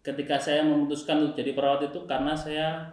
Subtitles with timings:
[0.00, 2.88] ketika saya memutuskan untuk jadi perawat itu karena saya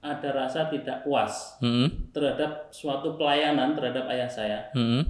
[0.00, 1.88] ada rasa tidak puas Hmm.
[2.10, 5.02] terhadap suatu pelayanan terhadap ayah saya Hmm.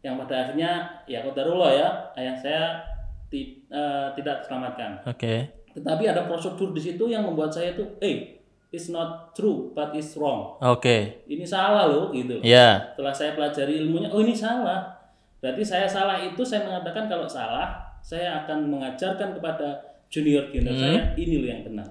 [0.00, 0.70] yang pada akhirnya
[1.04, 2.62] ya kodarullah ya ayah saya
[3.28, 5.04] ti- eh, tidak terselamatkan.
[5.04, 5.52] Oke.
[5.74, 8.40] Tetapi ada prosedur di situ yang membuat saya tuh, eh,
[8.72, 10.56] it's not true but it's wrong.
[10.58, 11.22] Oke.
[11.28, 12.40] Ini salah loh gitu.
[12.40, 12.94] Ya.
[12.96, 14.96] Setelah saya pelajari ilmunya, oh ini salah.
[15.38, 21.00] Berarti saya salah itu saya mengatakan kalau salah, saya akan mengajarkan kepada junior junior saya
[21.14, 21.88] ini loh yang benar.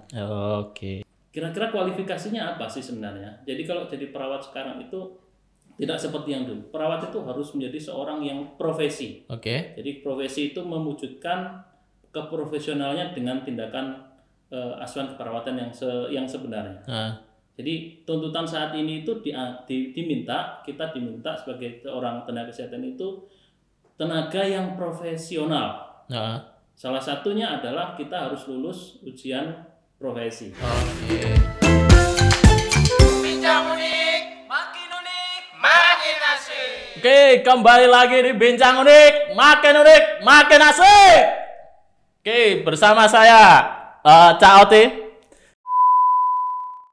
[0.60, 1.06] Oke.
[1.30, 3.30] Kira-kira kualifikasinya apa sih sebenarnya?
[3.44, 4.98] Jadi kalau jadi perawat sekarang itu
[5.78, 6.62] tidak seperti yang dulu.
[6.68, 9.22] Perawat itu harus menjadi seorang yang profesi.
[9.30, 9.78] Oke.
[9.78, 11.62] Jadi profesi itu mewujudkan
[12.12, 14.02] keprofesionalnya dengan tindakan
[14.48, 16.82] eh, asuhan keperawatan yang se- yang sebenarnya.
[16.88, 17.12] Nah.
[17.54, 19.34] Jadi tuntutan saat ini itu di,
[19.66, 23.22] di- diminta kita diminta sebagai seorang tenaga kesehatan itu
[23.94, 26.02] tenaga yang profesional.
[26.10, 26.57] Nah.
[26.78, 29.66] Salah satunya adalah kita harus lulus ujian
[29.98, 30.54] profesi.
[30.54, 31.26] Oke.
[33.18, 37.02] Bincang unik, makin unik, makin asik.
[37.02, 41.22] Oke, kembali lagi di Bincang Unik, makin unik, makin asik.
[42.22, 43.42] Oke, bersama saya
[44.06, 44.84] eh, Cak Oti.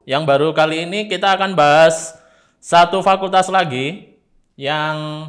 [0.09, 2.17] Yang baru kali ini kita akan bahas
[2.57, 4.17] satu fakultas lagi
[4.57, 5.29] yang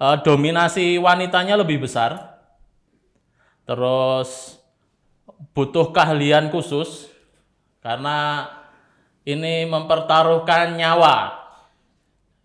[0.00, 2.37] eh, dominasi wanitanya lebih besar.
[3.68, 4.56] Terus
[5.52, 7.12] butuh keahlian khusus
[7.84, 8.48] karena
[9.28, 11.38] ini mempertaruhkan nyawa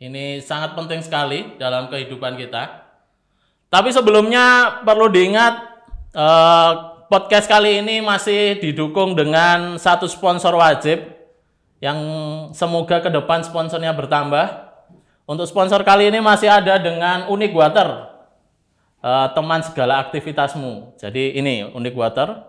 [0.04, 2.84] ini sangat penting sekali dalam kehidupan kita.
[3.72, 5.54] Tapi sebelumnya perlu diingat
[6.12, 6.72] eh,
[7.08, 11.08] podcast kali ini masih didukung dengan satu sponsor wajib
[11.80, 12.00] yang
[12.52, 14.76] semoga ke depan sponsornya bertambah.
[15.24, 18.13] Untuk sponsor kali ini masih ada dengan Unique Water.
[19.04, 20.96] Eh, teman segala aktivitasmu.
[20.96, 22.40] Jadi ini Unique Water.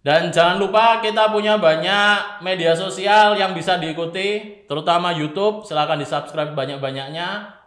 [0.00, 5.60] Dan jangan lupa kita punya banyak media sosial yang bisa diikuti, terutama YouTube.
[5.68, 7.60] Silahkan di-subscribe banyak-banyaknya.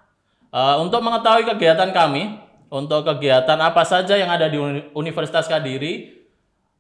[0.50, 2.42] Eh, untuk mengetahui kegiatan kami,
[2.74, 6.18] untuk kegiatan apa saja yang ada di Uni- Universitas Kadiri,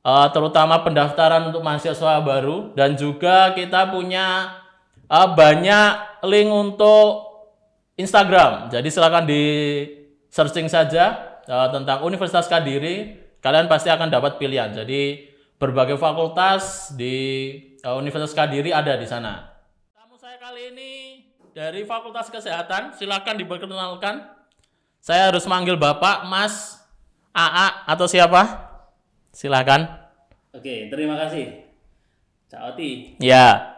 [0.01, 4.57] eh, terutama pendaftaran untuk mahasiswa baru, dan juga kita punya
[5.05, 7.37] eh, banyak link untuk
[8.01, 8.73] Instagram.
[8.73, 9.45] Jadi silakan di
[10.33, 14.73] searching saja eh, tentang Universitas Kadiri, kalian pasti akan dapat pilihan.
[14.73, 15.29] Jadi
[15.61, 17.15] berbagai fakultas di
[17.77, 19.53] eh, Universitas Kadiri ada di sana.
[19.93, 20.91] Tamu saya kali ini
[21.53, 24.25] dari Fakultas Kesehatan, silakan diperkenalkan.
[24.97, 26.81] Saya harus manggil Bapak, Mas,
[27.29, 28.73] AA atau siapa?
[29.29, 29.85] Silakan.
[30.55, 31.61] Oke, terima kasih.
[32.49, 33.73] Cak Oti, Ya.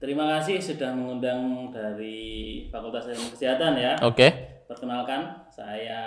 [0.00, 3.92] terima kasih sudah mengundang dari Fakultas Ilmu Kesehatan ya.
[4.02, 4.51] Oke.
[4.72, 5.20] Perkenalkan,
[5.52, 6.00] saya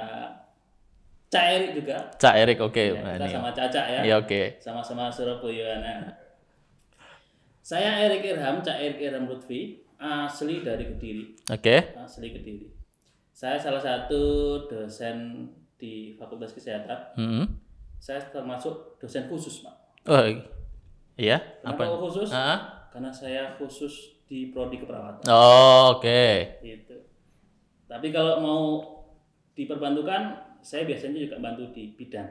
[1.30, 1.98] Cak Erik juga.
[2.18, 2.82] Cak Erik, oke.
[2.82, 3.36] Ya, Nah, kita ini.
[3.38, 4.00] sama Caca ya.
[4.02, 4.42] Ya, oke.
[4.58, 5.70] Sama-sama Surabaya.
[5.82, 6.02] Nah.
[7.62, 11.24] Saya Erik Irham, Cak Erik Irham Lutfi, asli dari Kediri.
[11.50, 11.98] Oke.
[11.98, 12.68] Asli Kediri.
[13.36, 14.24] Saya salah satu
[14.70, 17.18] dosen di Fakultas Kesehatan.
[17.20, 17.46] Hmm.
[18.00, 19.76] Saya termasuk dosen khusus, Pak.
[20.08, 20.22] Oh,
[21.18, 21.42] iya.
[21.62, 22.00] Kenapa Apa?
[22.06, 22.30] khusus?
[22.32, 22.88] Ah?
[22.94, 25.26] Karena saya khusus di prodi keperawatan.
[25.28, 26.62] Oh, oke.
[26.62, 26.96] Gitu.
[27.96, 28.62] Tapi kalau mau
[29.56, 32.28] diperbantukan, saya biasanya juga bantu di bidan.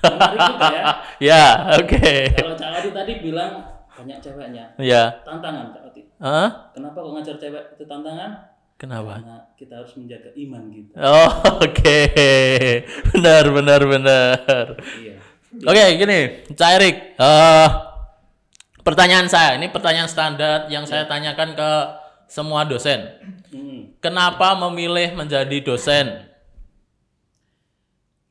[0.00, 0.84] Menarik juga ya.
[1.28, 1.44] Ya,
[1.76, 2.08] oke.
[2.32, 3.60] Kalau Cak Oti tadi bilang
[3.92, 4.72] banyak ceweknya.
[4.80, 5.20] Ya.
[5.20, 6.08] Tantangan Cak Oti.
[6.16, 6.72] Hah?
[6.72, 8.56] Kenapa kok ngajar cewek itu tantangan?
[8.80, 9.20] Kenapa?
[9.20, 10.90] Karena kita harus menjaga iman gitu.
[10.96, 11.30] Oh,
[11.68, 12.00] oke.
[13.12, 14.66] Benar, benar, benar.
[14.96, 15.16] Iya.
[15.68, 16.18] Oke, gini,
[16.56, 16.96] Cak Erik.
[17.20, 17.68] Eh,
[18.80, 21.70] pertanyaan saya, ini pertanyaan standar yang saya tanyakan ke
[22.30, 23.04] semua dosen.
[23.48, 23.96] Hmm.
[23.98, 26.06] Kenapa memilih menjadi dosen?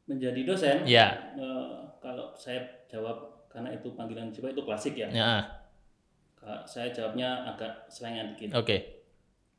[0.08, 1.36] Menjadi dosen, Ya.
[1.36, 5.10] eh, kalau saya jawab karena itu panggilan jiwa itu klasik ya.
[5.12, 5.44] Ya.
[6.38, 8.56] Kalau saya jawabnya agak selengean dikit.
[8.56, 9.04] Oke.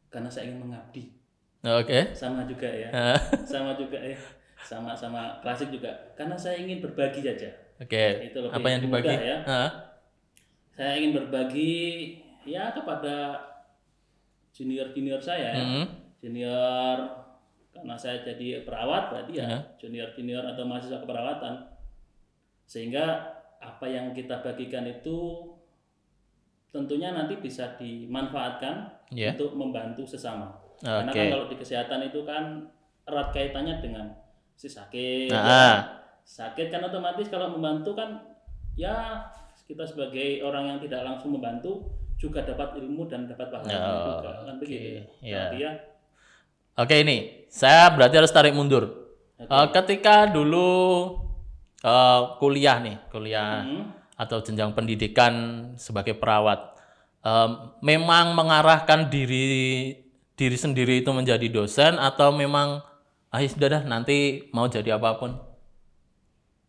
[0.08, 1.12] Karena saya ingin mengabdi.
[1.60, 2.14] Oke.
[2.16, 2.88] Sama juga ya.
[3.50, 4.16] Sama juga ya.
[4.58, 5.90] Sama-sama klasik juga.
[6.16, 7.50] Karena saya ingin berbagi saja.
[7.78, 8.32] Oke.
[8.32, 9.04] Itu lebih Apa yang dibagi?
[9.10, 9.38] mudah ya.
[9.44, 9.70] Hah?
[10.72, 11.74] Saya ingin berbagi
[12.48, 13.36] ya kepada
[14.58, 15.62] junior-junior saya ya.
[15.62, 15.86] Hmm.
[16.18, 16.96] Junior
[17.70, 19.58] karena saya jadi perawat berarti ya Ya.
[19.78, 21.54] junior-junior atau mahasiswa keperawatan.
[22.66, 23.06] Sehingga
[23.62, 25.46] apa yang kita bagikan itu
[26.68, 29.32] tentunya nanti bisa dimanfaatkan Ya.
[29.32, 30.52] untuk membantu sesama.
[30.82, 31.16] Karena Oke.
[31.16, 32.66] kan kalau di kesehatan itu kan
[33.08, 34.10] erat kaitannya dengan
[34.52, 35.30] si sakit.
[35.32, 35.66] Nah, ya.
[36.28, 38.20] Sakit kan otomatis kalau membantu kan
[38.76, 39.24] ya
[39.64, 44.30] kita sebagai orang yang tidak langsung membantu juga dapat ilmu dan dapat pahala Ya, juga
[44.42, 44.60] kan oke.
[44.60, 45.00] begitu.
[45.22, 45.48] Ya.
[45.48, 45.72] Jadi ya
[46.74, 49.10] Oke ini, saya berarti harus tarik mundur.
[49.36, 50.70] Eh, ketika dulu
[51.78, 53.94] eh, kuliah nih, kuliah Hmm.
[54.14, 55.34] atau jenjang pendidikan
[55.74, 56.74] sebagai perawat,
[57.20, 57.50] em,
[57.82, 59.94] memang mengarahkan diri
[60.34, 62.82] diri sendiri itu menjadi dosen atau memang
[63.30, 65.34] ah ya sudah dah nanti mau jadi apa pun.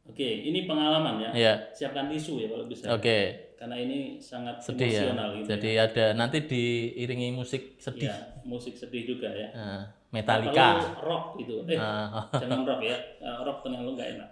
[0.06, 1.30] Oke, ini pengalaman ya.
[1.34, 2.90] Ya, Siapkan tisu ya kalau bisa.
[2.90, 3.49] oke.
[3.60, 5.04] Karena ini sangat Sedih ya.
[5.04, 5.48] emosional gitu.
[5.52, 8.08] Jadi ada nanti diiringi musik sedih.
[8.08, 8.16] ya.
[8.48, 9.52] musik sedih juga ya.
[9.52, 9.84] Kalau
[10.16, 10.68] Metallica.
[11.04, 11.68] rock gitu.
[11.68, 12.96] Eh, Ah, jangan rock ya.
[13.20, 14.30] Eh, rock terlalu nggak enak.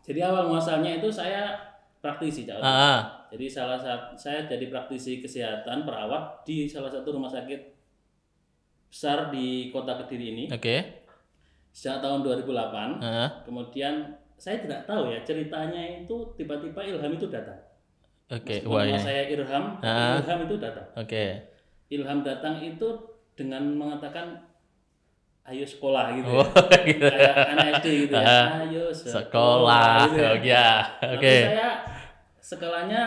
[0.00, 1.52] Jadi awal muasalnya itu saya
[2.00, 3.00] praktisi, ah, ah.
[3.32, 7.60] Jadi salah satu saya jadi praktisi kesehatan perawat di salah satu rumah sakit
[8.88, 11.04] besar di kota Kediri ini Oke.
[11.72, 13.00] sejak tahun 2008.
[13.00, 17.58] Ah, Kemudian saya tidak tahu ya ceritanya itu tiba-tiba Ilham itu datang.
[18.26, 18.54] Oke.
[18.58, 19.00] Meskipun Wah nama ya.
[19.00, 20.16] saya Irham, Ah.
[20.18, 20.86] Ilham itu datang.
[20.96, 21.24] Oke.
[21.88, 22.88] Ilham datang itu
[23.34, 24.40] dengan mengatakan
[25.44, 26.30] ayo sekolah gitu.
[26.30, 26.78] Oh, ya.
[26.88, 27.04] gitu.
[27.04, 28.24] Kayak anak SD gitu ya.
[28.24, 29.12] Ah, Ayo sekolah.
[29.12, 29.92] Sekolah.
[30.06, 30.30] gitu ya.
[30.30, 30.68] Oh, ya.
[30.98, 31.34] Tapi Oke.
[31.44, 31.68] saya
[32.40, 33.02] sekolahnya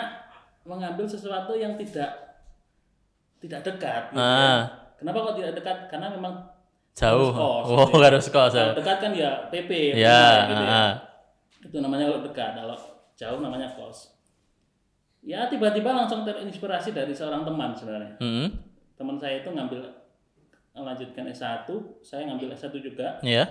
[0.63, 2.11] mengambil sesuatu yang tidak
[3.39, 4.03] tidak dekat.
[4.09, 4.21] gitu ya.
[4.21, 4.59] Ah,
[4.97, 5.77] Kenapa kok tidak dekat?
[5.87, 6.33] Karena memang
[6.93, 7.29] jauh.
[7.29, 8.05] Kos, Oh, gitu ya.
[8.05, 8.53] harus kos.
[8.53, 9.69] kalau dekat kan ya PP.
[9.93, 10.69] Ya, gitu ya.
[10.71, 10.91] ah,
[11.59, 12.51] Itu namanya kalau dekat.
[12.53, 12.77] Kalau
[13.13, 14.16] jauh namanya kos.
[15.27, 18.15] Ya tiba-tiba langsung terinspirasi dari seorang teman sebenarnya.
[18.17, 18.47] hmm,
[18.95, 19.83] Teman saya itu ngambil
[20.71, 21.67] melanjutkan S1,
[21.99, 23.19] saya ngambil S1 juga.
[23.19, 23.43] ya,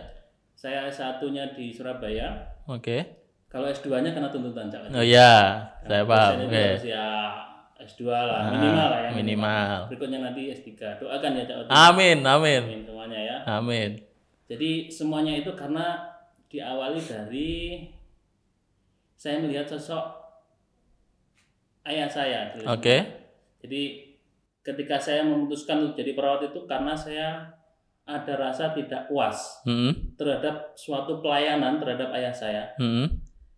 [0.54, 2.32] Saya S1-nya di Surabaya.
[2.64, 3.28] oke.
[3.46, 4.90] Kalau S2-nya kena tuntutan Cak.
[4.90, 6.44] Oh ya, saya paham.
[6.44, 6.56] Oke.
[6.74, 7.06] harus ya
[7.78, 9.10] S2 lah, Ah, minimal lah ya.
[9.12, 9.76] minimal.
[9.86, 10.96] Berikutnya nanti S3.
[10.96, 11.56] Doakan ya Cak.
[11.68, 13.36] Amin, amin, Amin semuanya ya.
[13.46, 14.00] amin.
[14.46, 16.08] Jadi semuanya itu karena
[16.48, 17.52] diawali dari
[19.14, 20.25] saya melihat sosok
[21.86, 22.40] ayah saya.
[22.52, 22.66] gitu.
[22.66, 22.96] Oke.
[23.62, 23.82] Jadi
[24.60, 27.46] ketika saya memutuskan untuk jadi perawat itu karena saya
[28.02, 33.06] ada rasa tidak puas Hmm, terhadap suatu pelayanan terhadap ayah saya hmm,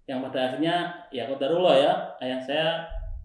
[0.05, 0.77] yang pada akhirnya
[1.09, 2.69] ya kodarullah ya ayah saya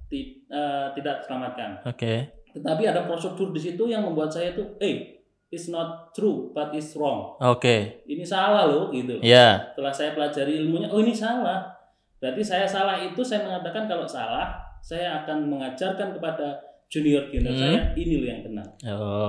[0.05, 1.79] ti- eh, tidak terselamatkan.
[1.81, 2.13] oke.
[2.53, 6.93] Tetapi ada prosedur di situ yang membuat saya itu, eh, it's not true but it's
[6.93, 7.33] wrong.
[7.41, 8.03] Oke.
[8.05, 9.17] Ini salah loh gitu.
[9.19, 11.65] Ya, Setelah saya pelajari ilmunya, oh ini salah.
[12.19, 16.59] Berarti saya salah itu saya mengatakan kalau salah, saya akan mengajarkan kepada
[16.91, 17.61] junior junior Hmm.
[17.63, 18.67] saya ini loh yang benar.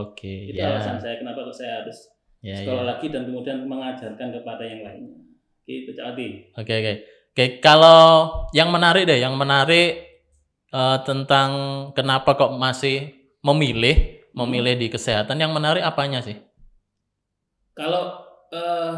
[0.02, 0.34] oke.
[0.50, 2.10] Itu Ya, alasan saya kenapa kok saya harus
[2.42, 2.88] ya, sekolah ya.
[2.90, 5.16] lagi dan kemudian mengajarkan kepada yang lainnya.
[5.64, 6.50] Gitu Cak Adi.
[6.52, 6.92] Oke, oke.
[7.34, 10.02] Oke, kalau yang menarik deh, yang menarik
[10.70, 11.50] eh, tentang
[11.94, 16.34] kenapa kok masih memilih memilih di kesehatan, yang menarik apanya sih?
[17.72, 18.18] Kalau
[18.50, 18.94] eh,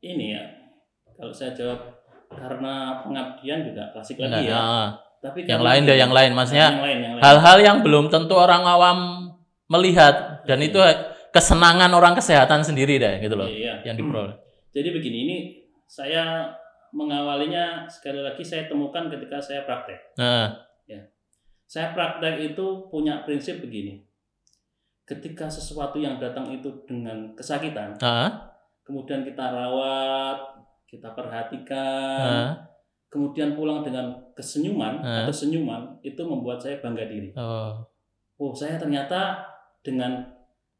[0.00, 0.42] ini ya,
[1.14, 1.80] kalau saya jawab
[2.30, 4.58] karena pengabdian juga klasik lagi ya.
[4.58, 4.88] ah.
[5.18, 8.98] Tapi yang lain deh, yang lain, maksudnya yang hal-hal yang belum tentu orang awam
[9.66, 10.78] melihat dan itu
[11.34, 13.82] kesenangan orang kesehatan sendiri deh gitu loh Iya.
[13.84, 14.34] yang diperoleh.
[14.76, 15.36] Jadi begini, ini
[15.90, 16.54] saya
[16.94, 20.16] mengawalinya sekali lagi saya temukan ketika saya praktek.
[20.16, 20.64] Nah,
[21.68, 24.00] Saya praktek itu punya prinsip begini.
[25.04, 32.48] Ketika sesuatu yang datang itu dengan kesakitan, ah, kemudian kita rawat, kita perhatikan, ah,
[33.08, 35.24] kemudian pulang dengan kesenyuman Ah.
[35.24, 37.32] atau senyuman, itu membuat saya bangga diri.
[37.34, 37.80] oh,
[38.38, 39.42] Oh, saya ternyata
[39.82, 40.22] dengan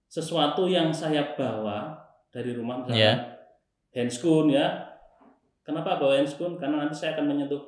[0.07, 1.91] sesuatu yang saya bawa
[2.31, 3.15] dari rumah misalnya Iya.
[3.99, 4.67] handscoon ya.
[5.67, 6.55] Kenapa bawa handscoon?
[6.57, 7.61] Karena nanti saya akan menyentuh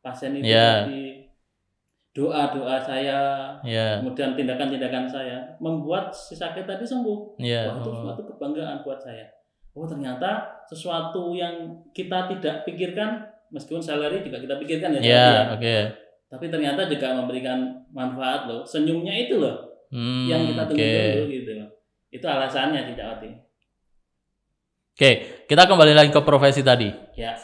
[0.00, 0.88] pasien itu Iya.
[0.88, 1.28] di
[2.14, 7.42] doa-doa saya, ya, kemudian tindakan-tindakan saya membuat si sakit tadi sembuh.
[7.42, 9.26] ya, Wah, itu oh, suatu kebanggaan buat saya.
[9.74, 11.52] Oh, ternyata sesuatu yang
[11.90, 13.18] kita tidak pikirkan
[13.54, 15.00] meskipun salary juga kita pikirkan ya.
[15.00, 15.42] ya, Cak, ya.
[15.54, 15.76] oke,
[16.26, 17.58] Tapi ternyata juga memberikan
[17.88, 18.66] manfaat loh.
[18.66, 21.68] Senyumnya itu loh Hmm, yang kita oke, tunggu-tunggu gitu loh.
[22.10, 23.30] Itu alasannya tidak Wati.
[24.92, 25.10] oke,
[25.46, 26.90] kita kembali lagi ke profesi tadi.
[27.14, 27.38] Ya.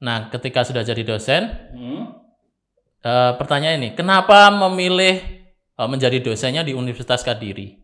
[0.00, 2.24] Nah, ketika sudah jadi dosen, Hmm.
[3.00, 5.20] eh, pertanyaan ini, kenapa memilih
[5.74, 7.76] eh, menjadi dosennya di Universitas Kadiri?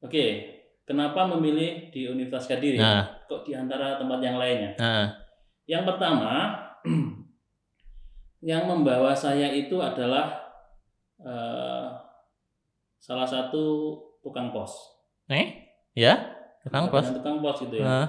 [0.00, 0.56] Oke.
[0.82, 2.78] Kenapa memilih di Universitas Kediri?
[2.78, 4.78] Nah, Kok di antara tempat yang lainnya?
[4.78, 5.18] nah,
[5.66, 6.32] Yang pertama,
[8.50, 10.38] yang membawa saya itu adalah
[11.18, 11.86] eh,
[12.96, 13.62] salah satu
[14.20, 14.72] tukang pos.
[15.26, 16.14] eh, ya,
[16.62, 17.10] tukang pos.
[17.10, 17.84] Tukang pos itu ya.
[17.84, 18.06] Nah,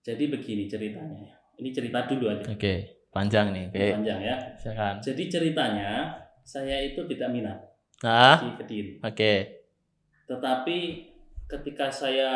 [0.00, 1.18] Jadi begini ceritanya.
[1.20, 1.34] ya.
[1.58, 2.48] Ini cerita dulu aja.
[2.48, 4.36] Oke, panjang nih, oke, Panjang ya.
[4.56, 4.94] silakan.
[4.98, 5.90] Jadi ceritanya
[6.40, 7.58] saya itu tidak minat
[8.00, 8.92] Nah, di Kediri.
[8.96, 9.34] oke,
[10.24, 10.78] Tetapi
[11.44, 12.32] ketika saya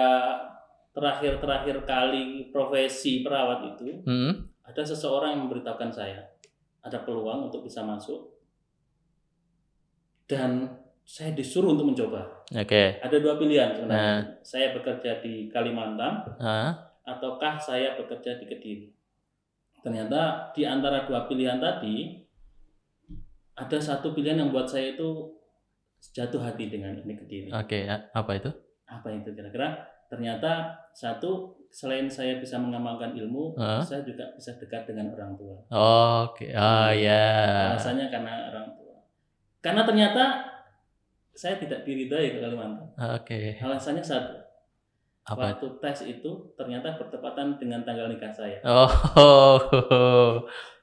[0.94, 4.32] terakhir-terakhir kali profesi perawat itu, hmm,
[4.64, 6.34] ada seseorang yang memberitahukan saya
[6.84, 8.36] ada peluang untuk bisa masuk
[10.28, 10.68] dan
[11.04, 12.44] saya disuruh untuk mencoba.
[12.48, 14.00] oke, Ada dua pilihan sebenarnya.
[14.00, 14.20] Nah.
[14.40, 16.72] Saya bekerja di Kalimantan nah,
[17.04, 18.88] ataukah saya bekerja di Kediri.
[19.84, 22.16] ternyata di antara dua pilihan tadi
[23.52, 25.28] ada satu pilihan yang buat saya itu
[26.00, 27.48] jatuh hati dengan ini kediri.
[27.52, 28.08] Oke, ya.
[28.16, 28.48] apa itu?
[28.88, 29.76] Apa itu kira-kira?
[30.14, 33.82] Ternyata satu selain saya bisa mengamalkan ilmu, Hah?
[33.82, 35.58] saya juga bisa dekat dengan orang tua.
[36.22, 37.74] Oke, ah ya.
[37.74, 38.94] Alasannya karena orang tua.
[39.58, 40.24] Karena ternyata
[41.34, 42.86] saya tidak diridhoi ke Kalimantan.
[43.18, 44.38] Oke, Alasannya satu,
[45.26, 45.50] apa?
[45.50, 48.62] waktu tes itu ternyata bertepatan dengan tanggal nikah saya.
[48.62, 49.58] Oh,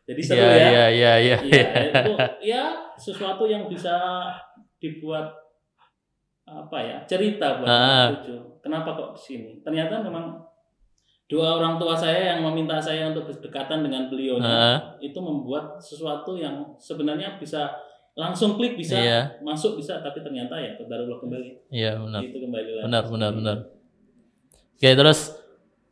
[0.03, 0.59] Jadi seru iya ya.
[0.59, 1.37] iya iya iya.
[1.39, 2.13] Iya, itu
[2.51, 2.63] ya
[2.99, 3.95] sesuatu yang bisa
[4.83, 5.31] dibuat
[6.51, 8.07] apa ya cerita buat Ah.
[8.11, 8.35] cucu.
[8.59, 9.51] Kenapa kok di sini?
[9.59, 10.35] Ternyata memang
[11.25, 14.99] dua orang tua saya yang meminta saya untuk berdekatan dengan beliau Ah.
[14.99, 17.71] itu membuat sesuatu yang sebenarnya bisa
[18.11, 19.39] langsung klik bisa Iya.
[19.39, 22.19] masuk bisa tapi ternyata ya baru kembali Iya benar.
[22.21, 22.83] itu kembali lagi.
[22.85, 23.57] Benar benar benar.
[24.75, 25.19] Oke, terus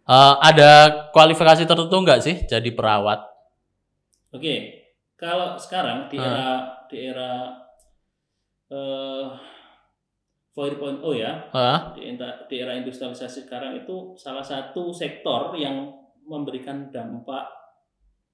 [0.03, 0.69] eh, ada
[1.13, 3.23] kualifikasi tertentu nggak sih jadi perawat?
[4.29, 4.55] Oke,
[5.15, 6.27] kalau sekarang di Ah.
[6.27, 6.49] era
[6.85, 7.31] di era
[8.69, 9.25] eh
[10.51, 12.09] 4.0 ya, Ah, di,
[12.49, 15.87] di era industrialisasi sekarang itu salah satu sektor yang
[16.25, 17.47] memberikan dampak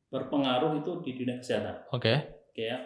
[0.07, 1.75] berpengaruh itu di dunia kesehatan.
[1.91, 2.13] oke.
[2.51, 2.79] Oke ya.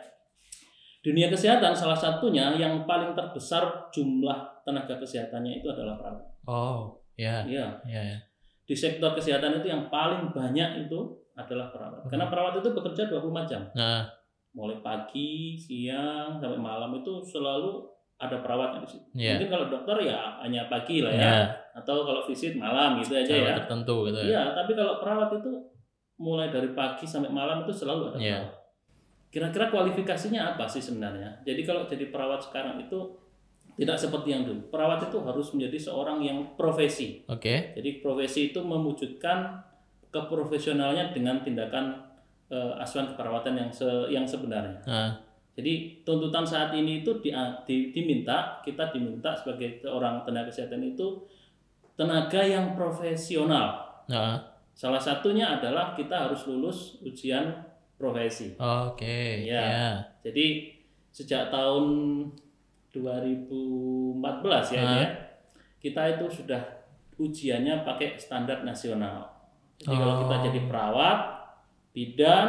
[0.99, 4.35] Dunia kesehatan salah satunya yang paling terbesar jumlah
[4.67, 6.25] tenaga kesehatannya itu adalah perawat.
[6.43, 7.79] Oh, ya, Iya.
[7.87, 8.17] ya, ya.
[8.67, 10.99] Di sektor kesehatan itu yang paling banyak itu
[11.37, 12.03] adalah perawat.
[12.11, 13.63] Karena perawat itu bekerja 24 jam.
[13.73, 14.03] Nah,
[14.49, 17.85] Mulai pagi, siang, sampai malam itu selalu
[18.19, 19.07] ada perawatnya di situ.
[19.15, 19.39] Iya.
[19.39, 21.23] Mungkin kalau dokter ya hanya pagi lah ya.
[21.23, 21.37] ya,
[21.73, 23.55] Atau kalau visit malam gitu aja cara ya.
[23.63, 24.27] tertentu gitu ya.
[24.27, 25.51] Iya, tapi kalau perawat itu
[26.19, 28.37] mulai dari pagi sampai malam itu selalu ada Iya.
[28.43, 28.57] perawat.
[29.29, 31.39] Kira-kira kualifikasinya apa sih sebenarnya?
[31.41, 32.99] Jadi kalau jadi perawat sekarang itu
[33.77, 34.67] tidak seperti yang dulu.
[34.67, 37.23] Perawat itu harus menjadi seorang yang profesi.
[37.25, 37.71] Oke.
[37.71, 39.63] Jadi profesi itu mewujudkan
[40.09, 42.03] keprofesionalnya dengan tindakan
[42.49, 44.81] eh, asuhan keperawatan yang se yang sebenarnya.
[44.83, 45.09] Nah,
[45.59, 47.35] Jadi tuntutan saat ini itu di,
[47.67, 51.19] di- diminta kita diminta sebagai seorang tenaga kesehatan itu
[51.93, 53.99] tenaga yang profesional.
[54.07, 54.39] nah,
[54.71, 57.51] Salah satunya adalah kita harus lulus ujian
[57.93, 58.55] profesi.
[58.55, 59.19] oke.
[59.43, 59.59] Iya.
[59.59, 59.89] Ya.
[60.23, 60.71] Jadi
[61.11, 61.83] sejak tahun
[62.89, 64.95] 2014 ya, Ah.
[64.97, 65.07] ya
[65.77, 66.61] kita itu sudah
[67.15, 69.27] ujiannya pakai standar nasional.
[69.75, 70.43] Jadi kalau kita Oh.
[70.45, 71.19] jadi perawat,
[71.91, 72.47] bidan,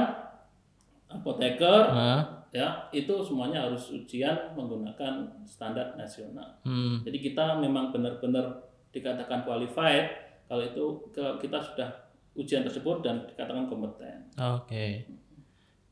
[1.08, 5.12] apoteker, Nah, ya itu semuanya harus ujian menggunakan
[5.44, 6.58] standar nasional.
[6.62, 8.58] hmm, Jadi kita memang benar-benar
[8.90, 10.10] dikatakan qualified
[10.44, 11.88] kalau itu kita sudah
[12.32, 14.26] ujian tersebut dan dikatakan kompeten.
[14.36, 15.06] Oke.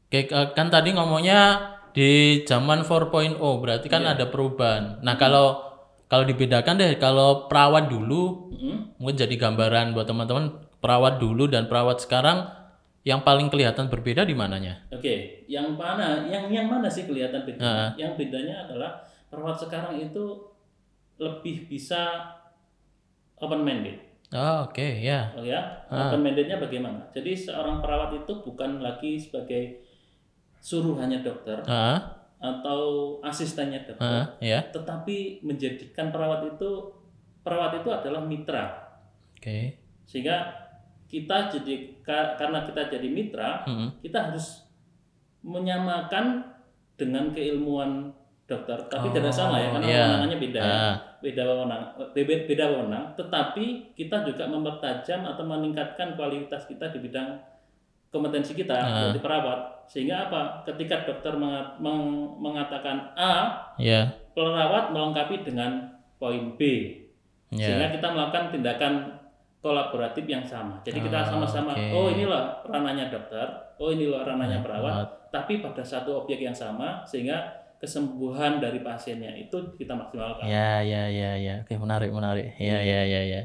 [0.04, 1.60] Oke, k- kan tadi ngomongnya
[1.90, 4.14] di zaman 4.0 berarti kan Iya.
[4.14, 4.98] ada perubahan.
[5.00, 5.62] Nah, kalau
[6.06, 8.96] kalau dibedakan deh kalau perawat dulu Mm.
[8.96, 12.48] mungkin jadi gambaran buat teman-teman perawat dulu dan perawat sekarang
[13.02, 14.84] yang paling kelihatan berbeda di mananya?
[14.90, 16.26] Oke, yang mana?
[16.26, 17.60] Yang yang mana sih kelihatan beda?
[17.60, 17.90] Ah.
[17.94, 19.00] Yang bedanya adalah
[19.30, 20.24] perawat sekarang itu
[21.18, 22.34] lebih bisa
[23.38, 23.96] open minded.
[24.28, 25.32] Oh, oke, ya.
[25.32, 26.10] Oh ya, Ah.
[26.12, 27.00] open mindednya bagaimana?
[27.14, 29.80] Jadi seorang perawat itu bukan lagi sebagai
[30.60, 31.96] suruhannya dokter Ah,
[32.38, 34.58] atau asistennya dokter, ah, ya.
[34.68, 36.70] tetapi menjadikan perawat itu
[37.40, 38.74] perawat itu adalah mitra.
[39.38, 39.78] Oke.
[40.04, 40.67] Sehingga
[41.08, 44.68] kita jadi ka- karena kita jadi mitra, Hmm, kita harus
[45.40, 46.44] menyamakan
[46.94, 48.12] dengan keilmuan
[48.44, 49.96] dokter, tapi Oh, tidak sama ya karena iya.
[50.02, 50.60] wewenangannya beda.
[50.60, 51.82] Ah, beda wewenang,
[52.14, 53.04] beda, wewenang.
[53.14, 57.38] Tetapi kita juga mempertajam atau meningkatkan kualitas kita di bidang
[58.08, 58.88] kompetensi kita Ah.
[59.08, 59.60] jadi perawat.
[59.84, 60.64] Sehingga apa?
[60.64, 64.08] Ketika dokter menga- meng- mengatakan A, ya.
[64.32, 66.60] perawat melengkapi dengan poin B,
[67.48, 67.68] Ya.
[67.68, 68.92] sehingga kita melakukan tindakan
[69.58, 70.78] kolaboratif yang sama.
[70.86, 71.90] Jadi kita Ah, sama-sama, oke.
[71.90, 73.46] oh inilah ranahnya dokter,
[73.76, 77.42] oh inilah ranahnya Ya, perawat, tapi pada satu objek yang sama sehingga
[77.78, 80.46] kesembuhan dari pasiennya itu kita maksimalkan.
[80.46, 81.54] Ya, ya, ya, ya.
[81.62, 82.54] Oke, menarik, menarik.
[82.58, 83.42] Ya, ya, ya, ya.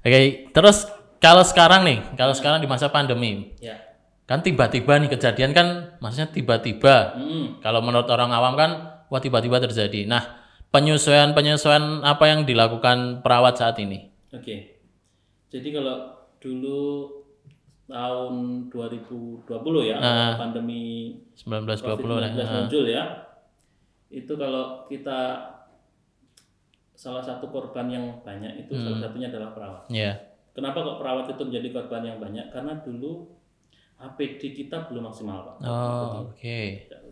[0.00, 0.88] Oke, terus
[1.20, 3.76] kalau sekarang nih, kalau sekarang di masa pandemi, Ya.
[4.24, 7.16] kan tiba-tiba nih kejadian kan, maksudnya tiba-tiba.
[7.16, 7.60] Mm-mm.
[7.60, 8.70] Kalau menurut orang awam kan,
[9.08, 10.08] wah tiba-tiba terjadi.
[10.08, 14.08] Nah, penyesuaian-penyesuaian apa yang dilakukan perawat saat ini?
[14.32, 14.79] Oke.
[15.50, 15.96] Jadi kalau
[16.38, 17.10] dulu
[17.84, 18.34] tahun
[18.70, 20.38] 2020 ya, Ah.
[20.38, 22.54] pandemi 1920 COVID-19 nah.
[22.62, 23.04] muncul ya.
[24.08, 25.18] Itu kalau kita
[26.94, 28.84] salah satu korban yang banyak itu Hmm.
[28.86, 29.82] salah satunya adalah perawat.
[29.90, 30.12] Ya.
[30.52, 32.46] Kenapa kok perawat itu menjadi korban yang banyak?
[32.52, 33.26] Karena dulu
[34.00, 35.56] APD kita belum maksimal, Pak.
[35.60, 36.60] Oh, oke.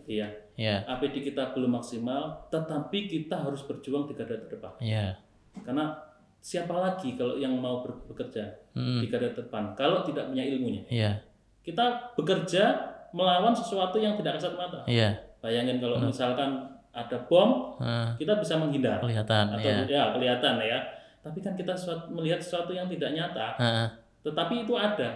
[0.09, 0.25] Iya,
[0.57, 0.81] Ya.
[0.87, 4.73] APD kita belum maksimal, tetapi kita harus berjuang di garda terdepan.
[4.81, 5.21] Ya.
[5.61, 5.93] Karena
[6.39, 8.99] siapa lagi kalau yang mau bekerja Hmm.
[8.99, 10.83] di garda terdepan kalau tidak punya ilmunya?
[10.87, 11.11] Ya.
[11.59, 12.81] kita bekerja
[13.11, 14.81] melawan sesuatu yang tidak kasat mata.
[14.85, 15.13] Iya.
[15.37, 19.53] Bayangin kalau misalkan ada bom, Nah, kita bisa menghindar kelihatan.
[19.53, 19.85] atau Iya.
[19.85, 20.79] ya kelihatan ya.
[21.21, 23.87] Tapi kan kita suat- melihat sesuatu yang tidak nyata, Heeh.
[24.23, 25.13] tetapi itu ada.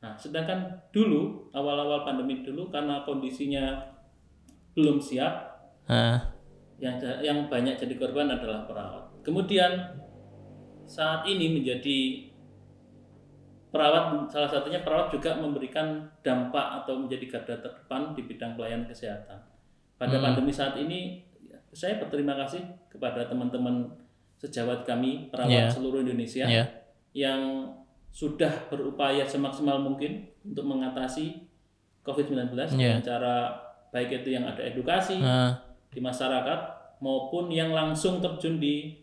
[0.00, 3.76] Nah, sedangkan dulu awal-awal pandemi dulu karena kondisinya
[4.72, 5.34] belum siap,
[5.84, 6.16] Heeh.
[6.78, 9.04] yang yang banyak jadi korban adalah perawat.
[9.20, 9.70] Kemudian
[10.86, 12.28] saat ini menjadi
[13.74, 19.38] perawat salah satunya perawat juga memberikan dampak atau menjadi garda terdepan di bidang pelayanan kesehatan.
[19.98, 20.24] Pada Hmm.
[20.30, 21.26] pandemi saat ini
[21.74, 23.90] saya berterima kasih kepada teman-teman
[24.38, 25.70] sejawat kami perawat Yeah.
[25.74, 26.64] seluruh Indonesia Iya.
[27.14, 27.40] yang
[28.14, 31.42] sudah berupaya semaksimal mungkin untuk mengatasi
[32.06, 32.94] COVID-19 Yeah.
[32.94, 33.34] dengan cara
[33.90, 35.50] baik itu yang ada edukasi, Heeh.
[35.90, 36.60] di masyarakat
[37.02, 39.02] maupun yang langsung terjun di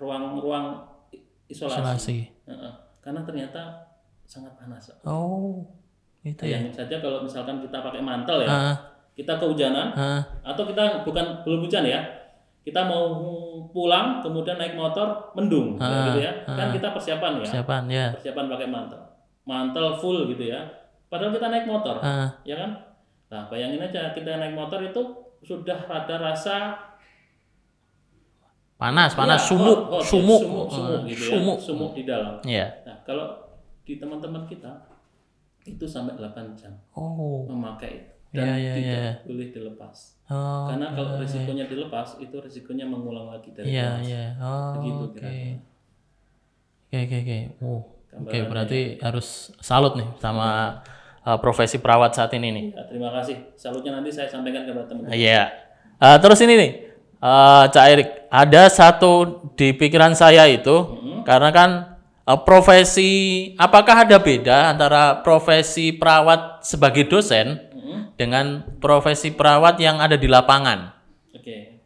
[0.00, 0.80] ruang-ruang
[1.46, 1.76] isolasi.
[1.76, 2.18] Isolasi.
[2.48, 2.72] Heeh.
[3.04, 3.62] Karena ternyata
[4.24, 4.88] sangat panas.
[5.04, 5.60] Oh.
[6.20, 6.60] Itu ya.
[6.72, 8.76] Saja kalau misalkan kita pakai mantel ya, Heeh.
[9.20, 10.22] kita kehujanan Heeh.
[10.44, 12.00] atau kita bukan belum hujan ya,
[12.60, 13.16] kita mau
[13.72, 18.06] pulang kemudian naik motor mendung Ah, gitu ya, kan kita persiapan ya, Siapaan ya?
[18.12, 19.00] persiapan pakai mantel,
[19.48, 20.60] mantel full gitu ya.
[21.08, 21.96] Padahal kita naik motor,
[22.44, 22.70] ya kan?
[23.32, 25.00] Nah, bayangin aja kita naik motor itu
[25.40, 26.76] sudah rada rasa
[28.80, 31.58] Panas, panas, ya, sumuk, hot, hot, ya, sumuk, sumuk, sumuk gitu ya, sumuk.
[31.60, 32.34] sumuk di dalam.
[32.40, 32.66] Iya.
[32.88, 33.26] Nah, kalau
[33.84, 34.72] di teman-teman kita
[35.68, 37.44] itu sampai 8 jam Oh.
[37.44, 39.12] memakai itu Iya, dan iya, tidak iya.
[39.26, 39.96] boleh dilepas.
[40.30, 40.70] Oh.
[40.70, 44.06] Karena kalau risikonya dilepas itu risikonya mengulang lagi dari Iya, kelas.
[44.08, 44.24] iya.
[44.40, 44.72] Oh.
[44.80, 45.12] Begitu Oke.
[45.12, 45.56] kira-kira.
[46.90, 47.38] Oke, oke, oke.
[47.60, 47.82] Oh.
[48.10, 50.80] Oke, berarti harus salut nih sama
[51.22, 52.66] uh, profesi perawat saat ini nih.
[52.74, 53.36] Ya, terima kasih.
[53.54, 55.14] Salutnya nanti saya sampaikan kepada teman-teman.
[55.14, 55.46] Iya.
[56.00, 56.70] Uh, terus ini nih,
[57.22, 60.96] uh, Cak Erik, ada satu di pikiran saya itu,
[61.26, 61.70] karena kan
[62.24, 63.10] uh, profesi,
[63.58, 68.14] apakah ada beda antara profesi perawat sebagai dosen Mhm.
[68.14, 68.46] dengan
[68.78, 70.94] profesi perawat yang ada di lapangan?
[71.34, 71.82] Oke.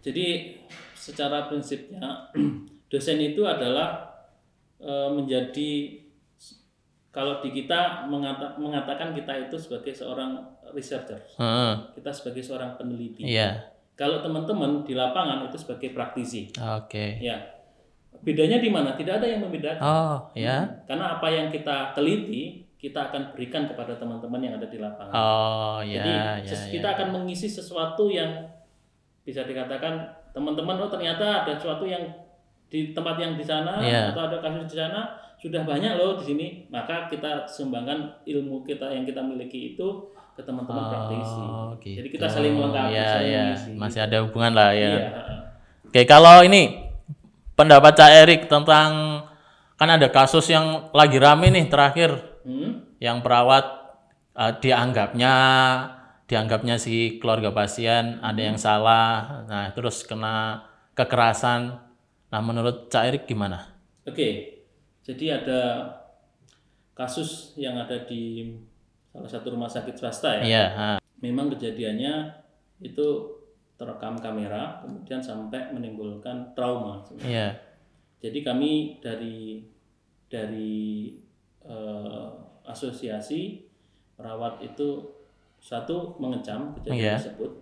[0.00, 0.56] Jadi
[0.96, 2.32] secara prinsipnya
[2.90, 4.16] dosen itu adalah
[4.80, 6.00] e, menjadi
[7.12, 10.40] kalau di kita mengata- mengatakan kita itu sebagai seorang
[10.72, 11.72] researcher, Heeh.
[11.98, 13.26] kita sebagai seorang peneliti.
[13.26, 13.69] Iya.
[14.00, 16.48] Kalau teman-teman di lapangan itu sebagai praktisi.
[16.56, 17.20] Oke.
[17.20, 17.36] Ya.
[18.24, 18.96] Bedanya di mana?
[18.96, 19.84] Tidak ada yang membedakan.
[19.84, 20.64] Oh, ya.
[20.88, 25.12] Karena apa yang kita teliti, kita akan berikan kepada teman-teman yang ada di lapangan.
[25.12, 26.80] Oh, Jadi ya, ya, ses- ya.
[26.80, 28.48] kita akan mengisi sesuatu yang
[29.20, 30.00] bisa dikatakan
[30.32, 32.00] teman-teman oh ternyata ada sesuatu yang
[32.72, 34.14] di tempat yang di sana Iya.
[34.14, 38.88] atau ada kasus di sana sudah banyak loh di sini maka kita sumbangkan ilmu kita
[38.88, 39.88] yang kita miliki itu
[40.40, 41.42] ke teman-teman praktisi.
[41.44, 42.16] Oh, Jadi gitu.
[42.16, 43.42] kita saling melengkapi, Iya, saling iya.
[43.52, 43.70] mengisi.
[43.76, 44.88] Masih ada hubungan lah ya.
[44.88, 45.08] Iya.
[45.84, 46.80] Oke, kalau ini
[47.52, 48.90] pendapat Cak Erik tentang
[49.76, 52.96] kan ada kasus yang lagi rame nih terakhir Hmm?
[52.96, 53.68] yang perawat
[54.32, 55.32] eh, dianggapnya
[56.24, 59.44] dianggapnya si keluarga pasien ada yang salah.
[59.44, 60.64] Nah, terus kena
[60.96, 61.76] kekerasan.
[62.30, 63.76] Nah, menurut Cak Erik gimana?
[64.08, 64.62] Oke,
[65.04, 65.60] jadi ada
[66.94, 68.54] kasus yang ada di
[69.10, 70.42] salah satu rumah sakit swasta ya.
[70.46, 70.98] Iya, ah.
[71.20, 72.30] Memang kejadiannya
[72.80, 73.06] itu
[73.76, 77.02] terekam kamera, kemudian sampai menimbulkan trauma.
[77.20, 77.52] iya.
[78.20, 79.64] Jadi kami dari
[80.28, 81.08] dari
[81.60, 82.28] eh,
[82.64, 83.66] asosiasi
[84.16, 84.88] perawat itu
[85.60, 87.14] satu mengecam kejadian Iya.
[87.20, 87.52] tersebut.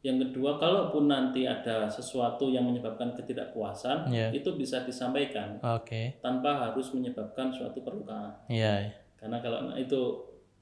[0.00, 4.32] Yang kedua, kalaupun nanti ada sesuatu yang menyebabkan ketidakpuasan, Iya.
[4.32, 6.16] itu bisa disampaikan Oke.
[6.24, 8.32] tanpa harus menyebabkan suatu perlukaan.
[8.48, 8.88] Iya.
[9.14, 10.00] Karena kalau itu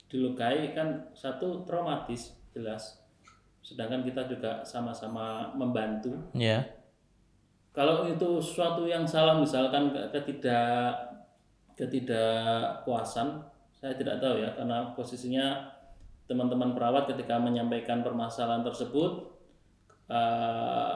[0.09, 2.99] dilukai kan satu traumatis jelas.
[3.61, 6.17] Sedangkan kita juga sama-sama membantu.
[6.33, 6.65] Iya.
[7.71, 10.97] Kalau itu suatu yang salah misalkan ke- ketidak
[11.79, 13.39] ketidakpuasan,
[13.71, 15.47] saya tidak tahu ya karena posisinya
[16.27, 19.31] teman-teman perawat ketika menyampaikan permasalahan tersebut
[20.09, 20.95] eh,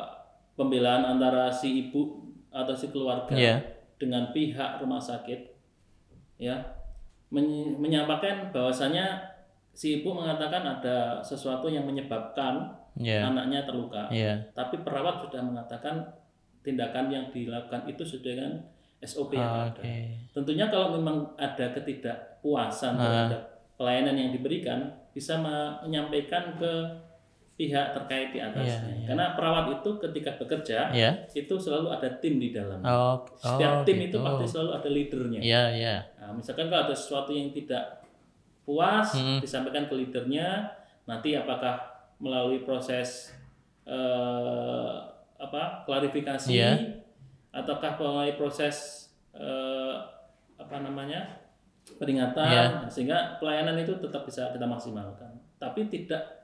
[0.52, 3.56] pembelaan antara si ibu atau si keluarga Iya.
[3.96, 5.40] dengan pihak rumah sakit
[6.36, 6.58] ya
[7.32, 9.24] menyampaikan bahwasanya
[9.72, 13.24] si ibu mengatakan ada sesuatu yang menyebabkan Iya.
[13.24, 14.36] anaknya terluka Iya.
[14.52, 16.04] tapi perawat sudah mengatakan
[16.60, 18.52] tindakan yang dilakukan itu sesuai dengan
[19.00, 19.96] SOP yang Ah, ada Oke.
[20.30, 23.00] tentunya kalau memang ada ketidakpuasan Ah.
[23.00, 23.42] terhadap
[23.74, 24.78] pelayanan yang diberikan
[25.10, 26.72] bisa me- menyampaikan ke
[27.62, 29.06] pihak terkait di atasnya Iya, iya.
[29.06, 31.10] karena perawat itu ketika bekerja Iya.
[31.30, 34.18] itu selalu ada tim di dalam Oh, setiap oh, tim itu gitu.
[34.18, 35.38] pasti selalu ada leadernya.
[35.38, 35.96] Iya, iya.
[36.18, 38.02] Nah, misalkan kalau ada sesuatu yang tidak
[38.66, 39.38] puas, Hmm.
[39.38, 40.74] disampaikan ke leadernya,
[41.06, 41.78] nanti apakah
[42.18, 43.30] melalui proses
[43.82, 44.94] eh,
[45.38, 47.02] apa klarifikasi, Iya.
[47.50, 49.94] ataukah melalui proses eh,
[50.54, 51.24] apa namanya
[51.98, 52.64] peringatan Iya.
[52.86, 55.34] sehingga pelayanan itu tetap bisa kita maksimalkan.
[55.58, 56.41] Tapi tidak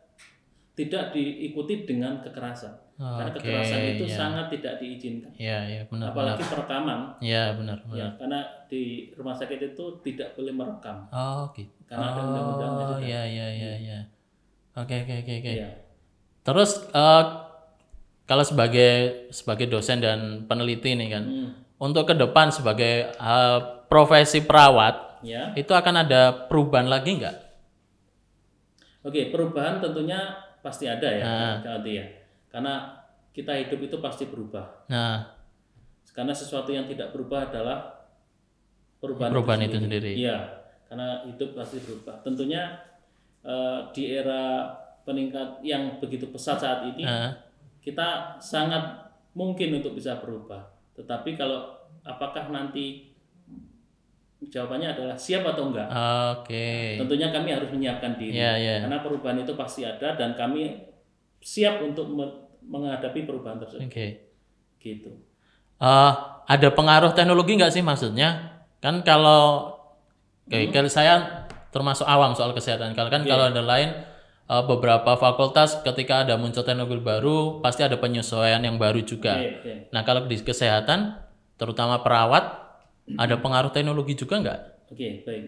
[0.79, 2.71] tidak diikuti dengan kekerasan.
[2.95, 4.15] Karena Oke, kekerasan itu iya.
[4.15, 5.31] sangat tidak diizinkan.
[5.35, 6.11] Iya, iya benar.
[6.11, 6.39] benar.
[6.39, 7.95] Apalagi perekaman Iya, benar, benar.
[7.95, 8.83] ya karena di
[9.15, 11.07] rumah sakit itu tidak boleh merekam.
[11.11, 11.75] Oh, gitu.
[11.87, 13.07] Karena ada undang-undangnya Oh, juga.
[13.07, 13.99] iya, iya, iya, iya.
[14.75, 15.53] Oke, oke, oke, oke.
[15.53, 15.69] Iya.
[16.43, 17.25] Terus eh,
[18.25, 18.91] kalau sebagai
[19.31, 21.51] sebagai dosen dan peneliti nih kan, Hmm.
[21.79, 25.51] untuk ke depan sebagai eh, profesi perawat Ya.
[25.55, 27.37] itu akan ada perubahan lagi nggak?
[29.03, 30.19] Oke, perubahan tentunya
[30.69, 31.81] pasti ada ya, Nah.
[31.89, 32.05] Ya.
[32.53, 32.93] Karena
[33.33, 34.85] kita hidup itu pasti berubah.
[34.93, 35.41] Nah,
[36.13, 38.05] Karena sesuatu yang tidak berubah adalah
[38.99, 40.13] perubahan, Perubahan itu sendiri.
[40.19, 42.19] Iya, karena hidup pasti berubah.
[42.27, 42.75] Tentunya
[43.47, 44.67] eh, di era
[45.07, 47.33] peningkat yang begitu pesat saat ini, nah,
[47.79, 50.67] kita sangat mungkin untuk bisa berubah.
[50.99, 53.08] Tetapi kalau apakah nanti
[54.39, 55.89] jawabannya adalah siap atau enggak?
[56.39, 56.71] oke.
[57.03, 58.39] Tentunya kami harus menyiapkan diri.
[58.39, 58.75] Iya, iya.
[58.87, 60.79] Karena perubahan itu pasti ada dan kami
[61.43, 63.91] siap untuk me- menghadapi perubahan tersebut.
[63.91, 64.07] Oke.
[64.79, 65.11] Gitu.
[65.79, 66.13] Eh,
[66.47, 68.63] ada pengaruh teknologi nggak sih maksudnya?
[68.79, 69.75] Kan kalau
[70.47, 72.95] oke, kalau saya termasuk awam soal kesehatan.
[72.95, 73.91] Kalau kan kalau ada lain
[74.47, 79.43] eh, beberapa fakultas ketika ada muncul teknologi baru pasti ada penyesuaian yang baru juga.
[79.43, 79.73] Oke, oke.
[79.91, 81.27] Nah kalau di kesehatan
[81.59, 82.68] terutama perawat
[83.17, 84.61] ada pengaruh teknologi juga nggak?
[84.91, 85.45] Oke, baik.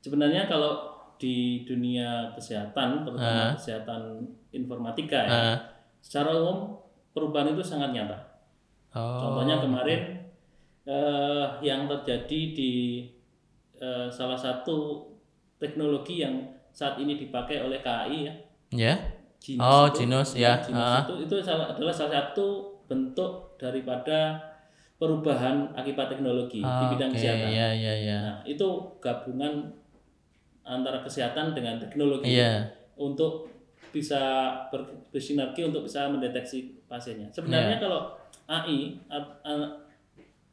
[0.00, 4.02] Sebenarnya kalau di dunia kesehatan, terutama kesehatan
[4.50, 5.56] informatika ya, Eh,
[6.00, 6.76] secara umum
[7.12, 8.18] perubahan itu sangat nyata.
[8.92, 10.00] oh, Contohnya kemarin
[10.84, 12.72] eh, yang terjadi di
[13.76, 15.08] eh, salah satu
[15.56, 16.36] teknologi yang
[16.70, 18.34] saat ini dipakai oleh KAI ya,
[18.70, 18.94] ya.
[19.36, 20.60] Genus Oh, itu, Genus, ya.
[20.60, 21.02] Genus Ah.
[21.04, 22.46] itu itu adalah salah satu
[22.84, 24.36] bentuk daripada
[24.96, 27.50] perubahan akibat teknologi di bidang Oke, kesehatan.
[27.52, 28.18] ya, ya, ya.
[28.22, 28.64] Nah, itu
[28.98, 29.52] gabungan
[30.62, 32.64] antara kesehatan dengan teknologi Iya.
[32.96, 33.46] untuk
[33.92, 34.18] bisa
[34.68, 37.28] ber- bersinergi untuk bisa mendeteksi pasiennya.
[37.30, 39.40] Sebenarnya kalau AI art-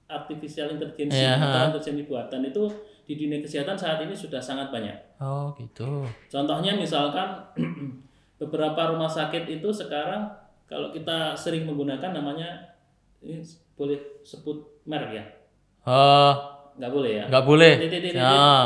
[0.06, 1.68] artificial intelligence Iya, atau ha.
[1.72, 2.64] intelijensi buatan itu
[3.04, 4.96] di dunia kesehatan saat ini sudah sangat banyak.
[5.20, 6.04] Oh gitu.
[6.28, 7.28] Contohnya misalkan
[8.40, 10.28] beberapa rumah sakit itu sekarang
[10.68, 12.50] kalau kita sering menggunakan namanya
[13.20, 13.40] ini
[13.74, 15.26] boleh sebut merek ya?
[15.84, 16.34] Oh
[16.74, 17.24] Nggak boleh ya?
[17.30, 17.74] nggak boleh.
[17.78, 18.24] Titik, titik, titik.
[18.26, 18.66] Ah,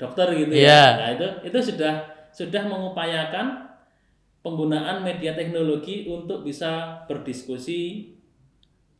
[0.00, 0.68] dokter gitu Iya.
[0.68, 0.84] ya.
[0.96, 1.94] Nah, itu itu sudah
[2.32, 3.46] sudah mengupayakan
[4.40, 8.10] penggunaan media teknologi untuk bisa berdiskusi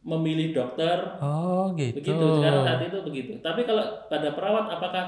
[0.03, 2.03] memilih dokter oh gitu.
[2.03, 3.33] begitu sekarang saat itu begitu.
[3.39, 5.07] Tapi kalau pada perawat apakah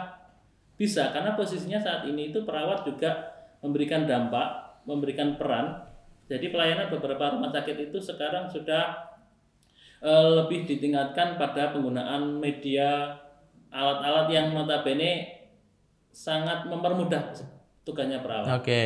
[0.75, 1.11] bisa?
[1.11, 3.11] Karena posisinya saat ini itu perawat juga
[3.63, 5.83] memberikan dampak, memberikan peran.
[6.25, 9.14] Jadi pelayanan beberapa rumah sakit itu sekarang sudah
[10.05, 13.17] eh, lebih ditingkatkan pada penggunaan media
[13.73, 15.33] alat-alat yang notabene
[16.13, 17.33] sangat mempermudah
[17.83, 18.61] tugasnya perawat.
[18.61, 18.83] Oke.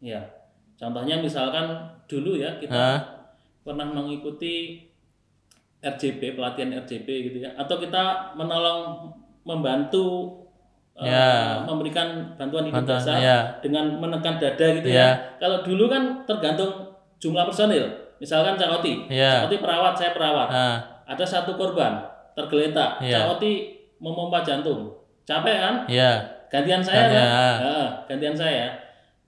[0.00, 0.22] Ya,
[0.80, 1.68] contohnya misalkan
[2.08, 2.98] dulu ya kita Hah?
[3.60, 4.80] pernah mengikuti
[5.80, 9.12] RJP pelatihan RJP gitu ya, atau kita menolong
[9.44, 10.36] membantu
[10.96, 11.64] eh, Ya.
[11.64, 13.38] memberikan bantuan hidup Bantuan, dasar ya.
[13.64, 14.96] dengan menekan dada gitu Ya.
[14.96, 15.10] ya.
[15.40, 17.88] Kalau dulu kan tergantung jumlah personil.
[18.20, 19.40] Misalkan Cak Oti, Ya.
[19.40, 20.48] Cak Oti perawat, saya perawat.
[20.48, 21.98] Ah, Ada satu korban
[22.32, 23.24] tergeletak, Ya.
[23.24, 23.52] Cak Oti
[23.96, 25.74] memompa jantung, capek kan?
[25.86, 26.20] ya.
[26.46, 28.64] gantian saya Gantian, kan gantian saya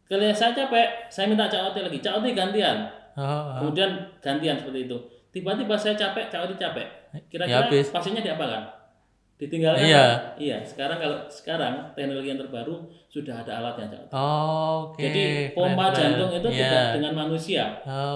[0.05, 3.61] kalau saya capek saya minta Cak Oti lagi Cak Oti gantian Oh, ah.
[3.61, 4.96] kemudian gantian seperti itu
[5.31, 7.87] tiba-tiba saya capek Cak Oti capek Ya, kira-kira habis.
[7.88, 8.66] pasiennya diapakan
[9.38, 10.02] ditinggalkan Iya.
[10.02, 10.18] kan?
[10.37, 12.74] iya sekarang kalau sekarang teknologi yang terbaru
[13.12, 15.05] sudah ada alatnya Cak Oh, Oke.
[15.05, 16.57] jadi pompa keren, jantung itu Iya.
[16.59, 17.64] tidak dengan manusia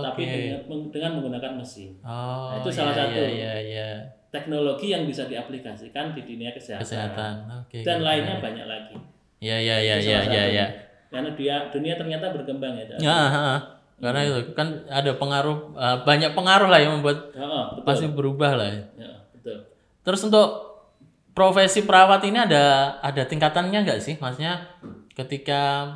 [0.01, 0.33] tapi Oke.
[0.33, 3.13] dengan, dengan menggunakan mesin Oh, Nah, itu salah iya, satu.
[3.15, 3.91] Iya, iya, iya.
[4.27, 7.33] teknologi yang bisa diaplikasikan di dunia kesehatan, Kesehatan.
[7.59, 7.81] Oke.
[7.81, 8.09] dan keren.
[8.09, 8.97] lainnya banyak lagi
[9.37, 10.45] Iya, iya, iya, Itu iya, salah iya, satunya.
[10.51, 10.67] iya.
[11.07, 12.99] karena dia dunia ternyata berkembang ya Cak.
[12.99, 13.21] Ya,
[13.97, 15.59] karena itu kan ada pengaruh
[16.03, 17.85] banyak pengaruh lah yang membuat betul.
[17.85, 18.67] pasti berubah lah.
[18.67, 18.81] ya.
[18.99, 19.57] Ya, betul.
[20.03, 20.49] Terus untuk
[21.37, 24.17] profesi perawat ini ada ada tingkatannya nggak sih?
[24.17, 24.81] Maksudnya
[25.13, 25.93] ketika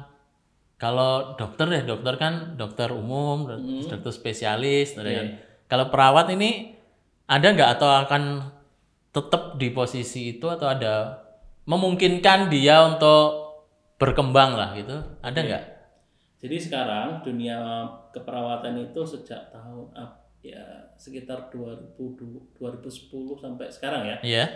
[0.76, 3.48] kalau dokter ya dokter kan dokter umum,
[3.88, 5.40] dokter spesialis, gitu kan.
[5.64, 6.76] Kalau perawat ini
[7.24, 8.22] ada nggak atau akan
[9.11, 11.24] tetap di posisi itu atau ada
[11.64, 13.57] memungkinkan dia untuk
[13.96, 14.96] berkembang lah gitu?
[15.24, 15.64] Ada nggak?
[16.40, 19.92] Jadi sekarang dunia keperawatan itu sejak tahun
[20.40, 20.64] ya
[20.96, 21.96] sekitar 2000,
[22.57, 24.16] 2010 sampai sekarang ya.
[24.24, 24.46] Iya.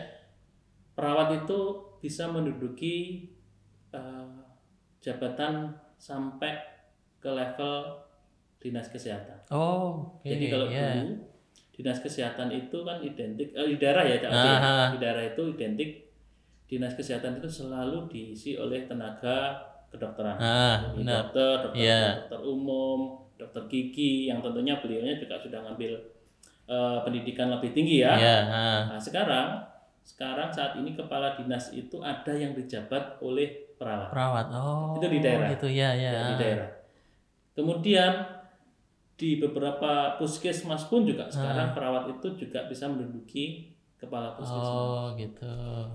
[0.94, 1.60] Perawat itu
[1.98, 3.28] bisa menduduki
[3.90, 4.28] eh,
[5.02, 6.54] jabatan sampai
[7.18, 8.04] ke level
[8.60, 9.36] dinas kesehatan.
[9.52, 10.28] Oh, oke.
[10.28, 11.00] Jadi kalau iya.
[11.00, 11.20] dulu
[11.74, 14.16] dinas kesehatan itu kan identik eh, di daerah ya
[14.94, 15.90] di daerah itu identik
[16.64, 19.58] dinas kesehatan itu selalu diisi oleh tenaga
[19.92, 20.38] kedokteran.
[20.40, 21.28] Ah, benar.
[21.28, 22.02] dokter, dokter, Iya.
[22.24, 22.98] dokter umum,
[23.36, 25.92] dokter gigi yang tentunya beliaunya juga sudah ngambil
[26.64, 28.16] eh, pendidikan lebih tinggi ya.
[28.16, 28.80] Iya, ah.
[28.96, 29.73] Nah, sekarang
[30.04, 34.46] sekarang saat ini kepala dinas itu ada yang dijabat oleh perawat Perawat.
[34.52, 34.94] Oh.
[35.00, 35.48] Itu di daerah.
[35.56, 36.10] Gitu ya, ya.
[36.12, 36.68] ya, di daerah.
[37.56, 38.12] Kemudian
[39.14, 44.68] di beberapa puskesmas pun juga sekarang perawat itu juga bisa menduduki kepala puskesmas.
[44.68, 45.54] Oh, gitu.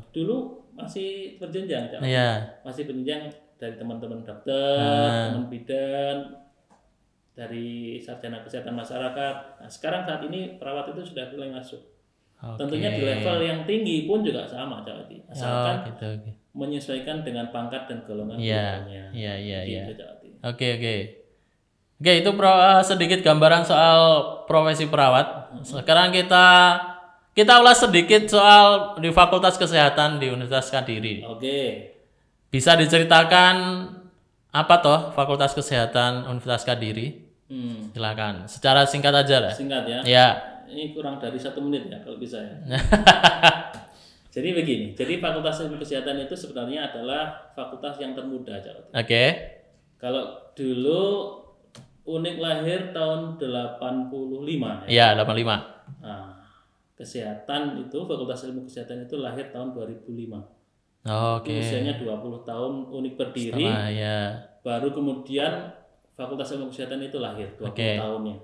[0.10, 0.38] Dulu
[0.74, 2.02] masih berjenjang, Cak.
[2.02, 2.64] Iya.
[2.66, 5.36] masih berjenjang dari teman-teman dokter, Ah.
[5.36, 6.32] teman bidan,
[7.36, 9.36] dari sarjana kesehatan masyarakat.
[9.64, 11.80] Nah, sekarang saat ini perawat itu sudah mulai masuk.
[12.40, 12.56] Oke.
[12.64, 14.96] Tentunya di level yang tinggi pun juga sama, Cak.
[14.96, 16.08] Oh, Asalkan gitu.
[16.08, 16.32] oke.
[16.50, 18.84] menyesuaikan dengan pangkat dan golongan Iya.
[19.14, 19.84] Iya, iya, iya.
[19.92, 20.28] Gitu, Wati.
[20.44, 20.96] Oke, oke.
[22.00, 24.00] Oke, itu pro- eh, sedikit gambaran soal
[24.48, 25.52] profesi perawat.
[25.62, 26.80] Sekarang kita
[27.36, 31.28] kita ulas sedikit soal di Fakultas Kesehatan di Universitas Kadiri.
[31.28, 31.92] Oke.
[32.50, 33.56] Bisa diceritakan
[34.50, 37.20] apa toh Fakultas Kesehatan Universitas Kadiri?
[37.52, 37.92] Hmm.
[37.92, 38.48] Silakan.
[38.48, 39.54] Secara singkat aja lah.
[39.54, 40.00] Singkat ya.
[40.04, 40.28] Ya.
[40.70, 42.56] Ini kurang dari satu menit ya kalau bisa ya.
[44.36, 48.94] jadi begini, jadi Fakultas Ilmu Kesehatan itu sebenarnya adalah fakultas yang termuda, Wati.
[48.94, 49.24] Oke.
[50.00, 51.02] Kalau dulu
[52.10, 55.14] Unik lahir tahun 85 ya.
[55.14, 56.02] Iya, 85.
[56.02, 56.42] Nah,
[56.98, 60.42] kesehatan itu Fakultas Ilmu Kesehatan itu lahir tahun 2005.
[61.06, 61.54] Oke.
[61.62, 64.18] Usianya 20 tahun Unik berdiri, Setengah, ya.
[64.66, 65.70] baru kemudian
[66.18, 67.90] Fakultas Ilmu Kesehatan itu lahir 20 Oke.
[68.02, 68.36] tahunnya.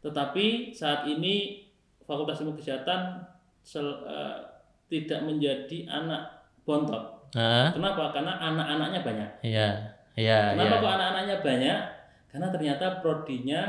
[0.00, 1.64] Tetapi saat ini
[2.02, 3.20] Fakultas Ilmu Kesehatan
[3.60, 4.36] sel- eh,
[4.88, 6.22] tidak menjadi anak
[6.64, 7.28] bontot.
[7.36, 8.08] Nah, Kenapa?
[8.08, 9.30] Karena anak-anaknya banyak.
[9.44, 9.68] iya.
[10.18, 10.82] Iya, Kenapa iya.
[10.82, 11.78] kok anak-anaknya banyak?
[12.28, 13.62] Karena ternyata prodinya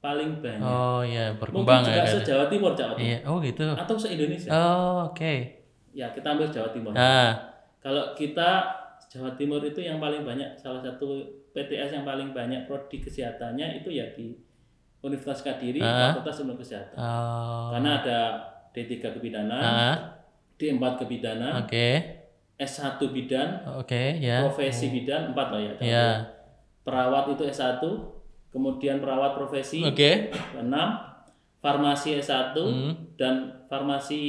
[0.00, 0.60] paling banyak.
[0.60, 2.12] Oh, iya, Mungkin berkembang juga ya.
[2.20, 3.08] Se-Jawa Timur, Jawa Timur.
[3.08, 3.66] Iya, oh gitu.
[3.72, 4.48] Atau se-Indonesia.
[4.52, 5.34] Oh, oke.
[5.96, 6.92] Ya, kita ambil Jawa Timur.
[6.92, 7.32] Ah,
[7.80, 8.50] Kalau kita
[9.08, 13.88] Jawa Timur itu yang paling banyak, salah satu PTS yang paling banyak prodi kesehatannya itu
[13.88, 14.36] ya di
[15.00, 16.12] Universitas Kadiri, Ah.
[16.12, 16.94] Fakultas Ilmu Kesehatan.
[16.94, 17.72] oh.
[17.72, 18.18] Karena ada
[18.70, 19.96] D3 kebidanan, Ah,
[20.54, 21.88] D4 kebidanan, oke.
[22.60, 24.44] S1 bidan, Oke, ya.
[24.44, 25.72] profesi bidan 4 lah ya.
[25.80, 26.06] Ya.
[26.84, 27.80] Perawat itu S1,
[28.48, 30.28] kemudian perawat profesi Oke.
[30.52, 31.08] 6,
[31.58, 32.92] farmasi S1 Hmm.
[33.16, 34.20] dan farmasi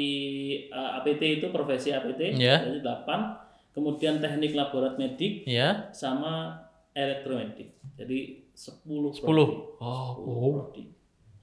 [0.67, 2.59] uh, APT itu profesi APT Ya.
[2.61, 3.35] jadi 8.
[3.71, 5.91] Kemudian teknik laborat medik Ya.
[5.91, 6.55] sama
[6.93, 7.71] elektromedik.
[7.95, 9.25] Jadi 10 10.
[9.25, 9.57] prodi.
[9.81, 10.49] Oh, 10 oh.
[10.69, 10.83] prodi.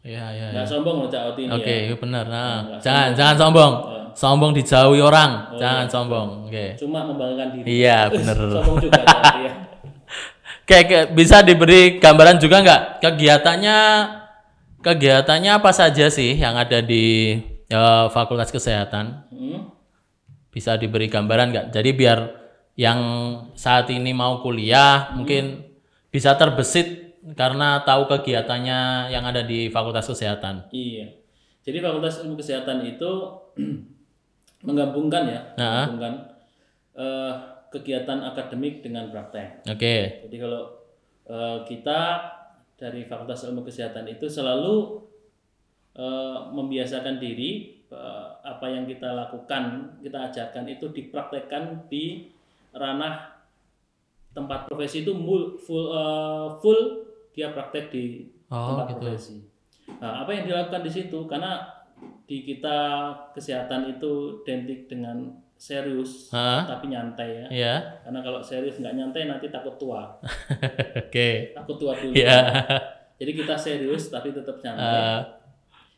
[0.07, 0.55] Ya, ya.
[0.55, 0.71] Nggak ya.
[0.71, 1.87] sombong loh Cak Oti ini Oke, ya.
[1.91, 2.25] itu benar.
[2.31, 3.19] Nah, nggak jangan sombong.
[3.19, 3.73] jangan sombong.
[3.75, 4.07] Oh.
[4.15, 5.31] Sombong dijauhi orang.
[5.51, 5.93] Oh, jangan iya.
[5.93, 6.29] sombong.
[6.47, 6.65] Oke.
[6.79, 7.65] Cuma membanggakan diri.
[7.83, 8.37] Iya, bener.
[8.55, 9.03] sombong juga
[9.43, 9.53] ya.
[11.11, 13.79] Bisa diberi gambaran juga nggak kegiatannya
[14.79, 17.35] kegiatannya apa saja sih yang ada di
[17.67, 19.27] eh, Fakultas Kesehatan?
[19.35, 19.75] Hmm.
[20.55, 21.67] Bisa diberi gambaran nggak?
[21.75, 22.19] Jadi biar
[22.79, 23.01] yang
[23.59, 25.67] saat ini mau kuliah mungkin
[26.15, 30.71] bisa terbesit karena tahu kegiatannya yang ada di Fakultas Kesehatan.
[30.73, 31.13] Iya.
[31.67, 33.11] Jadi Fakultas Ilmu Kesehatan itu
[34.67, 35.85] menggabungkan ya, Nah.
[35.91, 36.15] menggabungkan
[36.97, 37.33] eh,
[37.69, 39.69] kegiatan akademik dengan praktek.
[39.69, 40.25] Oke.
[40.25, 40.63] Jadi kalau
[41.29, 42.01] eh, kita
[42.79, 45.05] dari Fakultas Ilmu Kesehatan itu selalu
[45.99, 52.33] eh, membiasakan diri eh, apa yang kita lakukan, kita ajarkan itu dipraktekkan di
[52.73, 53.37] ranah
[54.33, 55.13] tempat profesi itu
[55.61, 57.08] full eh, full
[57.39, 58.05] dia praktek di
[58.49, 59.05] Oh, tempat gitu.
[59.07, 59.37] profesi.
[60.01, 61.61] Nah, apa yang dilakukan di situ karena
[62.25, 62.79] di kita
[63.33, 66.65] kesehatan itu identik dengan serius Hah?
[66.65, 67.47] tapi nyantai ya.
[67.53, 67.75] Ya.
[68.03, 70.17] Karena kalau serius nggak nyantai nanti takut tua.
[71.05, 71.53] Oke.
[71.53, 72.15] Takut tua dulu.
[72.17, 72.41] Ya.
[73.19, 74.97] Jadi kita serius tapi tetap nyantai.
[74.97, 75.21] Eh,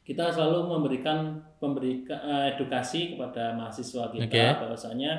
[0.02, 4.44] kita selalu memberikan memberikan eh, edukasi kepada mahasiswa kita Oke.
[4.66, 5.12] bahwasanya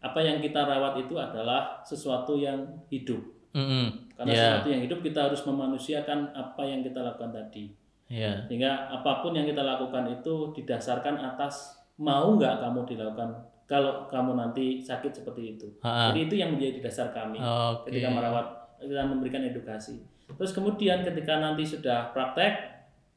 [0.00, 3.20] apa yang kita rawat itu adalah sesuatu yang hidup.
[3.52, 4.11] mm-mm.
[4.22, 4.42] Karena Ya.
[4.54, 7.74] sesuatu yang hidup kita harus memanusiakan apa yang kita lakukan tadi.
[8.06, 8.46] Ya.
[8.46, 13.28] Sehingga apa pun yang kita lakukan itu didasarkan atas mau nggak kamu dilakukan
[13.66, 15.66] kalau kamu nanti sakit seperti itu.
[15.80, 16.12] Ha-ha.
[16.12, 17.90] Jadi itu yang menjadi dasar kami Oke.
[17.90, 18.46] ketika merawat
[18.78, 19.98] kita memberikan edukasi.
[20.28, 22.72] Terus kemudian ketika nanti sudah praktek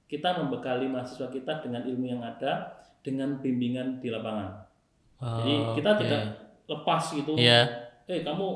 [0.05, 4.63] kita membekali mahasiswa kita dengan ilmu yang ada dengan bimbingan di lapangan.
[5.17, 6.01] Jadi kita Oke.
[6.01, 6.21] tidak
[6.65, 7.33] lepas gitu.
[7.35, 7.61] Iya.
[8.05, 8.47] Eh kamu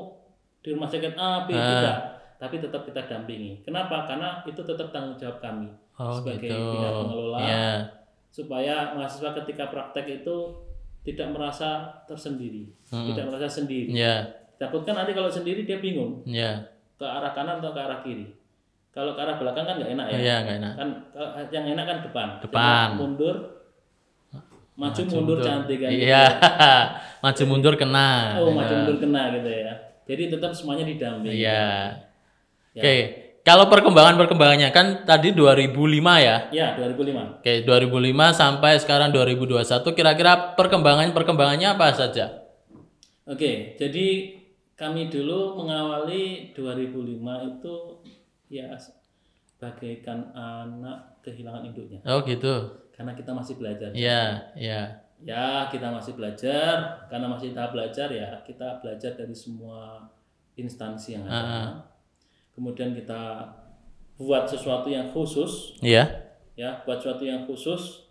[0.60, 1.60] di rumah sakit A, B, Ah.
[1.60, 1.96] tidak.
[2.40, 3.60] Tapi tetap kita dampingi.
[3.60, 4.08] Kenapa?
[4.08, 6.56] Karena itu tetap tanggung jawab kami Oh, sebagai gitu.
[6.72, 7.68] pihak pengelola Iya.
[8.26, 10.36] supaya mahasiswa ketika praktek itu
[11.02, 11.68] tidak merasa
[12.04, 13.12] tersendiri, Mm-mm.
[13.12, 13.92] tidak merasa sendiri.
[13.92, 14.24] Iya.
[14.56, 16.64] Takutkan nanti kalau sendiri dia bingung Iya.
[16.96, 18.32] ke arah kanan atau ke arah kiri.
[18.90, 20.16] Kalau ke arah belakang kan nggak enak ya.
[20.18, 20.72] Iya, nggak enak.
[20.74, 20.88] Kan
[21.50, 22.28] yang enak kan depan.
[22.40, 22.86] Depan.
[22.90, 23.36] Coba mundur,
[24.74, 26.08] maju mundur cantik kan gitu.
[26.08, 26.24] Iya.
[27.20, 28.40] Maju mundur kena.
[28.40, 29.72] oh maju mundur kena gitu ya
[30.08, 31.92] jadi tetap semuanya didampingi Iya.
[32.74, 32.82] Ya.
[32.82, 32.96] Oke.
[33.40, 35.72] Kalau perkembangan-perkembangannya kan tadi 2005
[36.20, 36.36] ya.
[36.52, 42.46] ya 2005 Oke, 2005 sampai sekarang 2021 kira-kira perkembangan-perkembangannya apa saja?
[43.24, 44.06] Oke, jadi
[44.76, 47.74] kami dulu mengawali 2005 itu
[48.52, 48.76] ya
[49.56, 52.84] bagaikan anak kehilangan induknya Oh, gitu.
[52.92, 53.88] karena kita masih belajar.
[53.96, 54.82] Iya, iya.
[55.20, 60.08] Ya, kita masih belajar karena masih tahap belajar ya, kita belajar dari semua
[60.56, 61.40] instansi yang ada.
[61.40, 61.68] Ah.
[62.60, 63.40] Kemudian kita
[64.20, 66.04] buat sesuatu yang khusus Iya.
[66.52, 68.04] ya, buat sesuatu yang khusus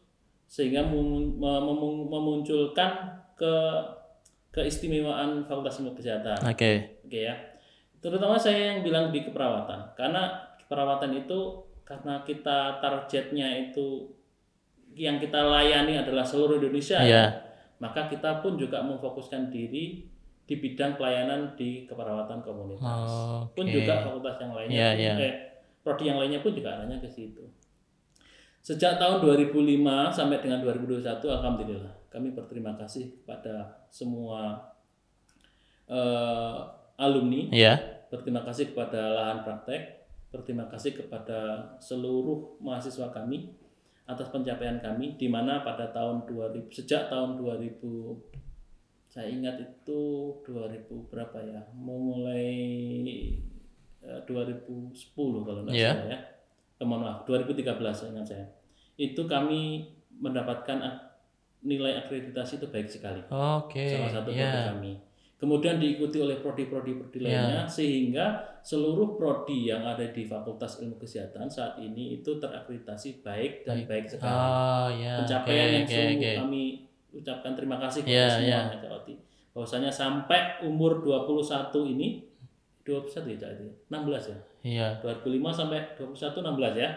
[0.50, 3.54] sehingga mem- mem- mem- memunculkan ke
[4.50, 6.42] keistimewaan Fakultas Ilmu Kesehatan.
[6.42, 6.98] Oke.
[7.06, 7.38] Oke ya.
[8.02, 9.94] Terutama saya yang bilang di keperawatan.
[9.94, 11.40] Karena keperawatan itu
[11.86, 14.10] karena kita targetnya itu
[14.98, 17.30] yang kita layani adalah seluruh Indonesia ya.
[17.78, 20.10] Maka kita pun juga memfokuskan diri
[20.50, 23.06] di bidang pelayanan di keperawatan komunitas.
[23.54, 23.74] Pun Oke.
[23.78, 25.14] juga fakultas yang lainnya, Iya, pun- iya.
[25.22, 25.34] eh,
[25.86, 27.46] prodi yang lainnya pun juga arahnya ke situ.
[28.60, 34.58] Sejak tahun 2005 sampai dengan 2021 alhamdulillah kami berterima kasih kepada semua
[35.88, 36.58] eh,
[36.98, 38.06] alumni Iya.
[38.10, 39.82] berterima kasih kepada lahan praktek,
[40.30, 43.54] berterima kasih kepada seluruh mahasiswa kami
[44.06, 48.18] atas pencapaian kami di mana pada tahun 2000 sejak tahun 2000
[49.20, 50.00] saya ingat itu
[50.48, 51.60] 2000 berapa ya?
[51.76, 52.48] Mau mulai
[54.00, 54.96] eh, 2010
[55.44, 55.92] kalau tidak Iya.
[55.92, 56.20] salah ya.
[56.80, 58.46] Eh, mohon maaf, 2013 saya ingat saya.
[58.96, 60.80] Itu kami mendapatkan
[61.60, 63.84] nilai akreditasi itu baik sekali Oke.
[63.92, 64.72] salah satu prodi Iya.
[64.72, 64.94] kami.
[65.36, 71.80] Kemudian diikuti oleh prodi-prodi-prodi lainnya sehingga seluruh prodi yang ada di Fakultas Ilmu Kesehatan saat
[71.80, 74.28] ini itu terakreditasi baik dan baik sekali.
[74.32, 75.24] Oh, ya.
[75.24, 76.32] Pencapaian Oke, yang sungguh oke.
[76.44, 76.64] kami
[77.12, 78.82] ucapkan terima kasih kepada Iya, semua.
[78.82, 79.14] Kak Oti.
[79.52, 82.08] Bahwasanya sampai umur 21 ini
[82.86, 83.68] 21 ya Cak Oti?
[83.90, 84.38] 16 ya.
[84.60, 84.88] Iya.
[85.02, 86.90] 2005 sampai 21 16 ya.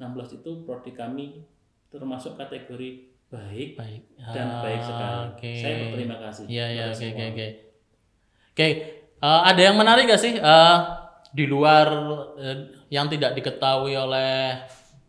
[0.00, 1.44] 16 itu prodi kami
[1.90, 2.90] termasuk kategori
[3.28, 4.02] baik Baik.
[4.32, 5.12] dan baik sekali.
[5.14, 5.52] Ah, Oke.
[5.54, 6.44] Saya berterima kasih.
[6.48, 7.48] Iya, iya, oke, oke, oke.
[8.50, 8.68] Oke,
[9.20, 10.76] eh, ada yang menarik gak sih eh,
[11.30, 11.86] di luar
[12.36, 12.58] eh,
[12.90, 14.58] yang tidak diketahui oleh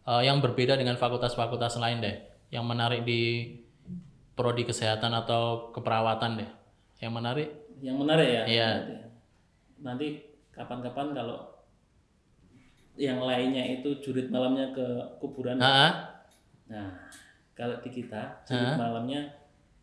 [0.05, 2.15] eh, yang berbeda dengan fakultas-fakultas lain deh,
[2.53, 3.57] yang menarik di
[4.33, 6.49] prodi kesehatan atau keperawatan deh,
[6.99, 7.49] yang menarik?
[7.81, 8.43] Yang menarik ya.
[8.45, 8.69] Iya.
[9.81, 10.21] Nanti
[10.53, 11.37] kapan-kapan kalau
[12.95, 14.85] yang lainnya itu jurit malamnya ke
[15.17, 15.57] kuburan.
[15.57, 16.21] Ah,
[16.71, 16.87] Nah,
[17.51, 19.27] kalau di kita jurit malamnya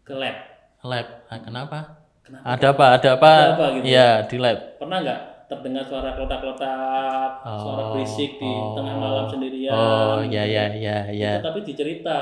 [0.00, 0.36] ke lab.
[0.80, 1.06] lab.
[1.28, 1.78] Ah, kenapa?
[2.24, 2.44] Kenapa?
[2.48, 2.86] Ada apa?
[2.96, 3.32] Ada apa?
[3.32, 3.84] Ada apa gitu?
[3.84, 4.58] Iya di lab.
[4.80, 8.76] Pernah nggak terdengar suara klotak-klotak, suara Oh, berisik di oh.
[8.76, 9.72] tengah malam sendirian?
[9.72, 10.36] Oh, gitu?
[10.36, 11.32] ya, ya, ya, ya.
[11.40, 12.20] Tapi dicerita,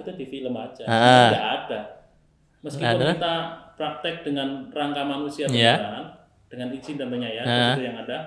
[0.00, 0.84] itu di film aja.
[0.88, 1.28] Ah.
[1.28, 1.80] Nggak ada.
[2.62, 3.12] Meskipun Ada?
[3.12, 3.34] kita
[3.76, 5.74] praktek dengan rangka manusia Iya.
[5.76, 6.06] beneran,
[6.48, 7.72] dengan izin tentunya ya, Ah.
[7.76, 8.18] itu yang ada.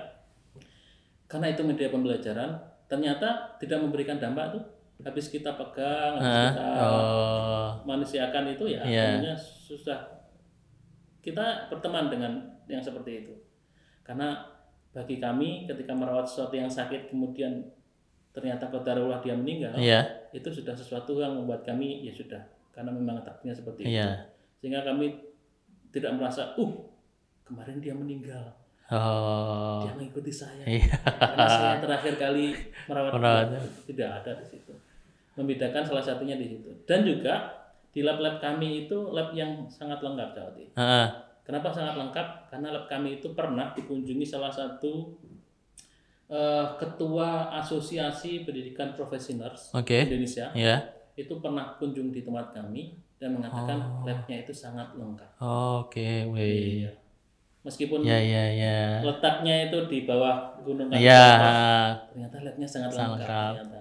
[1.26, 2.50] Karena itu media pembelajaran,
[2.86, 4.62] ternyata tidak memberikan dampak tuh.
[4.96, 9.04] Habis kita pegang, habis Ah, kita oh, manusiakan itu ya, Iya.
[9.18, 10.00] tentunya susah.
[11.18, 12.32] Kita berteman dengan
[12.70, 13.34] yang seperti itu.
[14.06, 14.46] Karena
[14.94, 17.66] bagi kami ketika merawat sesuatu yang sakit kemudian
[18.30, 22.40] ternyata kodarullah dia meninggal, iya, itu sudah sesuatu yang membuat kami ya sudah
[22.76, 24.28] karena memang takdirnya seperti itu iya.
[24.60, 25.16] sehingga kami
[25.88, 26.72] tidak merasa uh
[27.48, 28.52] kemarin dia meninggal
[28.86, 30.94] Oh, dia mengikuti saya iya.
[31.02, 32.54] karena saya terakhir kali
[32.86, 33.46] merawat Merawat.
[33.50, 33.60] dia.
[33.90, 34.72] tidak ada di situ
[35.34, 37.50] membedakan salah satunya di situ dan juga
[37.90, 40.64] di lab-lab kami itu lab yang sangat lengkap Jawati.
[40.76, 42.50] Ah, Kenapa sangat lengkap?
[42.50, 45.14] Karena lab kami itu pernah dikunjungi salah satu
[46.26, 50.04] eh, ketua Asosiasi Pendidikan Profesioners Oke.
[50.04, 50.76] Indonesia ya.
[51.14, 54.04] itu pernah kunjung di tempat kami dan mengatakan Oh.
[54.04, 55.30] labnya itu sangat lengkap.
[55.40, 56.84] Oke, wih.
[56.84, 56.92] Iya.
[57.62, 58.78] Meskipun Ya, ya, ya.
[59.00, 63.24] letaknya itu di bawah gunung Katulampa, ternyata labnya sangat Sangat lengkap.
[63.24, 63.54] lengkap.
[63.56, 63.80] Ternyata.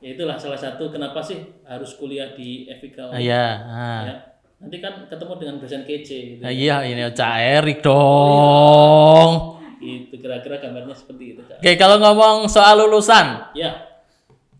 [0.00, 2.98] Ya itulah salah satu kenapa sih harus kuliah di FIK.
[3.06, 3.44] Ah, ya.
[3.62, 4.02] ah.
[4.04, 4.16] Ya.
[4.60, 6.42] Nanti kan ketemu dengan dosen kece gitu.
[6.44, 9.56] Ah, Iya, ini Cak Erik dong.
[9.80, 11.64] Itu kira-kira gambarnya seperti itu, Kak.
[11.64, 13.88] Oke, kalau ngomong soal lulusan, Ya,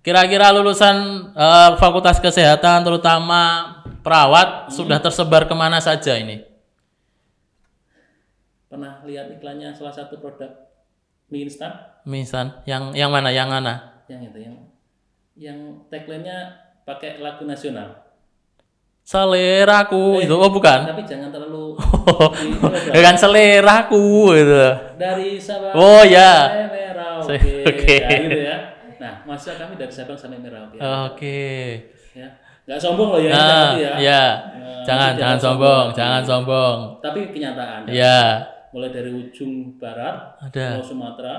[0.00, 0.96] kira-kira lulusan
[1.36, 6.48] eh, Fakultas Kesehatan, terutama perawat, sudah tersebar ke mana saja ini?
[8.70, 10.46] pernah lihat iklannya salah satu produk
[11.26, 11.74] mie instan
[12.06, 13.98] Misal, yang yang mana, yang mana?
[14.06, 14.54] yang itu yang
[15.34, 15.58] yang
[15.90, 16.54] tagline-nya
[16.86, 17.98] pakai lagu nasional.
[19.10, 20.86] Seleraku Eh, itu, oh bukan?
[20.86, 21.74] Tapi jangan terlalu
[22.94, 24.06] Dengan seleraku
[24.38, 24.62] itu.
[24.94, 26.46] dari Sabang Oh, ya.
[26.46, 27.50] sampai Merauke.
[27.66, 27.96] Oke.
[27.98, 28.56] Ya, gitu ya.
[29.02, 30.78] Nah, masa kami dari Sabang sampai Merauke.
[30.78, 31.42] Oke.
[32.14, 32.38] Ya.
[32.62, 33.92] nggak sombong loh ya, Nah, jangan ya.
[33.98, 34.24] ya.
[34.30, 35.86] Nah, Jangan, jangan jangan sombong, sombong.
[35.92, 36.78] jangan sombong.
[37.02, 37.80] Tapi kenyataan.
[37.90, 38.18] Ya,
[38.70, 40.78] Mulai dari ujung barat, ada.
[40.78, 41.34] Pulau Sumatera,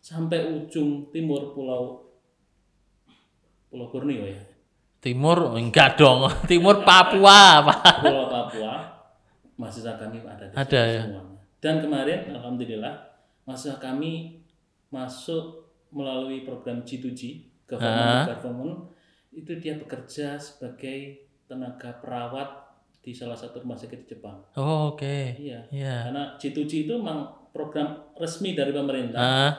[0.00, 2.08] sampai ujung timur Pulau
[3.68, 4.40] Pulau Borneo ya.
[5.02, 6.30] Timur enggak dong.
[6.50, 8.00] Timur Papua, Pak.
[8.00, 8.72] Pulau Papua,
[9.58, 11.02] mahasiswa kami ada di Ada, ya.
[11.02, 11.42] semuanya.
[11.58, 12.94] Dan kemarin, alhamdulillah,
[13.42, 14.38] mahasiswa kami
[14.88, 18.78] masuk melalui program G2G, Government to Government,
[19.32, 22.62] itu dia bekerja sebagai tenaga perawat
[23.02, 24.38] di salah satu rumah sakit di Jepang.
[24.54, 25.34] Oh, Oke.
[25.34, 25.66] Iya.
[25.68, 26.06] Ya.
[26.06, 29.52] Karena G2G itu memang program resmi dari pemerintah, Ah,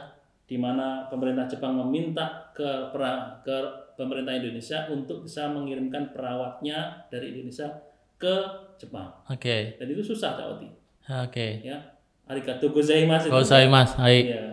[0.43, 7.33] di mana pemerintah Jepang meminta ke pra- ke pemerintah Indonesia untuk bisa mengirimkan perawatnya dari
[7.35, 7.69] Indonesia
[8.17, 8.35] ke
[8.79, 9.11] Jepang.
[9.27, 9.57] oke.
[9.79, 10.69] Dan itu susah, Kak Oti.
[11.03, 11.59] Oke.
[11.61, 11.77] Ya,
[12.25, 13.27] arigato gozaimasu
[13.67, 14.23] Mas, baik.
[14.31, 14.45] Iya.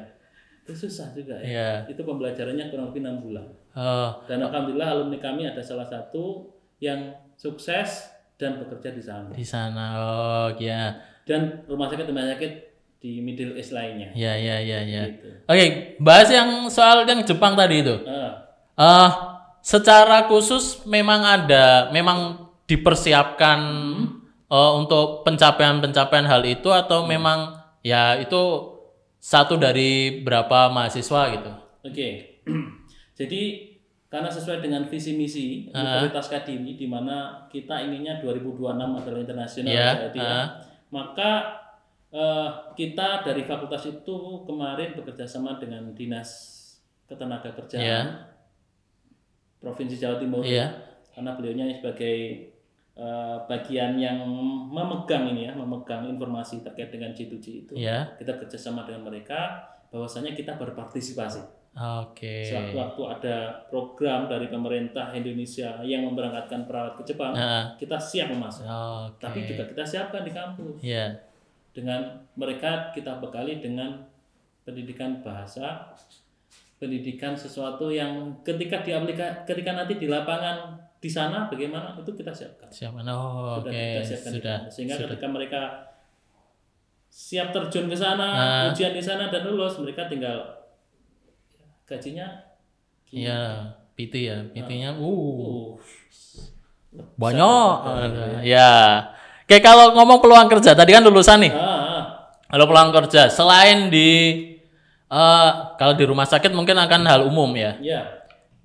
[0.67, 1.47] Itu susah juga ya.
[1.47, 1.71] Iya.
[1.91, 3.47] Itu pembelajarannya kurang lebih enam bulan.
[3.71, 6.51] Oh, Dan alhamdulillah alumni kami ada salah satu
[6.83, 9.31] yang sukses dan bekerja di sana.
[9.31, 9.85] di sana.
[9.99, 10.99] Oh, ya.
[11.23, 12.53] Dan rumah sakit rumah sakit
[12.99, 14.11] di Middle East lainnya.
[14.13, 15.03] Ya, ya, ya, ya.
[15.07, 15.29] Gitu.
[15.47, 15.67] Oke,
[16.03, 17.95] bahas yang soal yang Jepang tadi itu.
[18.05, 19.11] Ah, Eh,
[19.61, 23.59] secara khusus memang ada, memang dipersiapkan
[24.51, 28.77] eh, untuk pencapaian-pencapaian hal itu atau memang ya itu
[29.21, 31.51] satu dari berapa mahasiswa gitu.
[31.85, 32.09] Oke.
[33.19, 33.69] Jadi
[34.11, 39.89] karena sesuai dengan visi misi Universitas Kadimi di mana kita inginnya 2026 adalah internasional Iya,
[40.03, 40.27] berarti ya.
[40.27, 40.47] ah.
[40.91, 41.31] Maka
[42.11, 44.17] eh, kita dari fakultas itu
[44.49, 46.57] kemarin bekerja sama dengan Dinas
[47.07, 48.01] Ketenagakerjaan Iya.
[49.61, 50.43] Provinsi Jawa Timur.
[50.43, 50.73] Iya.
[51.13, 52.17] Karena beliaunya sebagai
[52.97, 54.25] eh, bagian yang
[54.73, 57.73] memegang ini ya, memegang informasi terkait dengan G2G itu.
[57.77, 58.09] Ya.
[58.17, 61.61] Kita kerjasama dengan mereka bahwasanya kita berpartisipasi.
[61.71, 62.51] Oke.
[62.51, 68.67] Sewaktu ada program dari pemerintah Indonesia yang memberangkatkan perawat ke Jepang, Nah, kita siap memasuk.
[68.67, 69.23] Oke.
[69.23, 70.83] Tapi juga kita siapkan di kampus.
[70.83, 71.15] Ya.
[71.71, 74.03] Dengan mereka kita bekali dengan
[74.67, 75.95] pendidikan bahasa,
[76.81, 82.73] pendidikan sesuatu yang ketika diaplika, ketika nanti di lapangan di sana bagaimana itu kita siapkan.
[82.73, 83.05] Siapa?
[83.07, 83.85] Oh, Sudah oke.
[83.95, 84.57] kita siapkan Sudah.
[84.59, 84.73] kampus.
[84.73, 85.09] Sehingga Sudah.
[85.13, 85.61] ketika mereka
[87.07, 88.63] siap terjun ke sana, Ah.
[88.73, 90.41] ujian di sana dan lulus, mereka tinggal
[91.85, 92.49] gajinya
[93.11, 94.39] Iya, PT ya.
[94.55, 95.67] PT-nya uh uh,
[97.19, 97.75] banyak.
[98.47, 98.71] Ya.
[99.43, 101.51] Oke, kalau ngomong peluang kerja tadi kan lulusan nih.
[101.51, 101.59] ah,
[101.99, 102.03] ah.
[102.47, 104.39] Kalau peluang kerja selain di
[105.11, 107.75] eh kalau di rumah sakit mungkin akan hal umum ya.
[107.83, 108.07] ya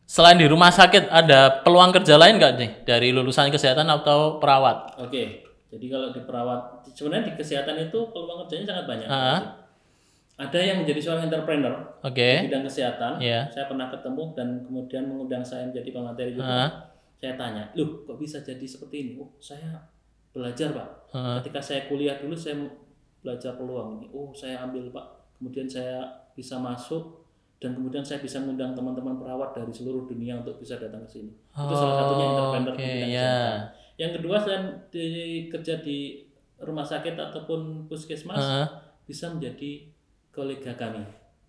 [0.05, 4.93] Selain di rumah sakit ada peluang kerja lain nggak nih dari lulusan kesehatan atau perawat?
[5.01, 5.45] oke.
[5.75, 9.07] Jadi kalau di perawat, sebenarnya di kesehatan itu peluang kerjanya sangat banyak.
[9.11, 9.41] Ah.
[10.39, 12.43] Ada yang menjadi seorang entrepreneur Oke.
[12.43, 13.19] di bidang kesehatan.
[13.19, 13.51] Iya.
[13.51, 16.47] Saya pernah ketemu dan kemudian mengundang saya menjadi pemateri juga.
[16.47, 16.69] Ah.
[17.19, 19.11] Saya tanya, loh kok bisa jadi seperti ini?
[19.19, 19.83] Oh saya
[20.31, 20.87] belajar pak.
[21.11, 21.39] Ah.
[21.43, 22.55] Ketika saya kuliah dulu saya
[23.19, 24.07] belajar peluang ini.
[24.15, 25.07] Oh saya ambil pak.
[25.39, 26.03] Kemudian saya
[26.35, 27.23] bisa masuk
[27.55, 31.31] dan kemudian saya bisa mengundang teman-teman perawat dari seluruh dunia untuk bisa datang ke sini.
[31.49, 32.99] Itu salah satunya entrepreneur bidang ya.
[33.07, 33.59] kesehatan.
[33.95, 35.05] Yang kedua selain di,
[35.47, 35.97] kerja di
[36.57, 38.67] rumah sakit ataupun puskesmas Ah.
[39.01, 39.87] bisa menjadi
[40.29, 40.99] kolega kami,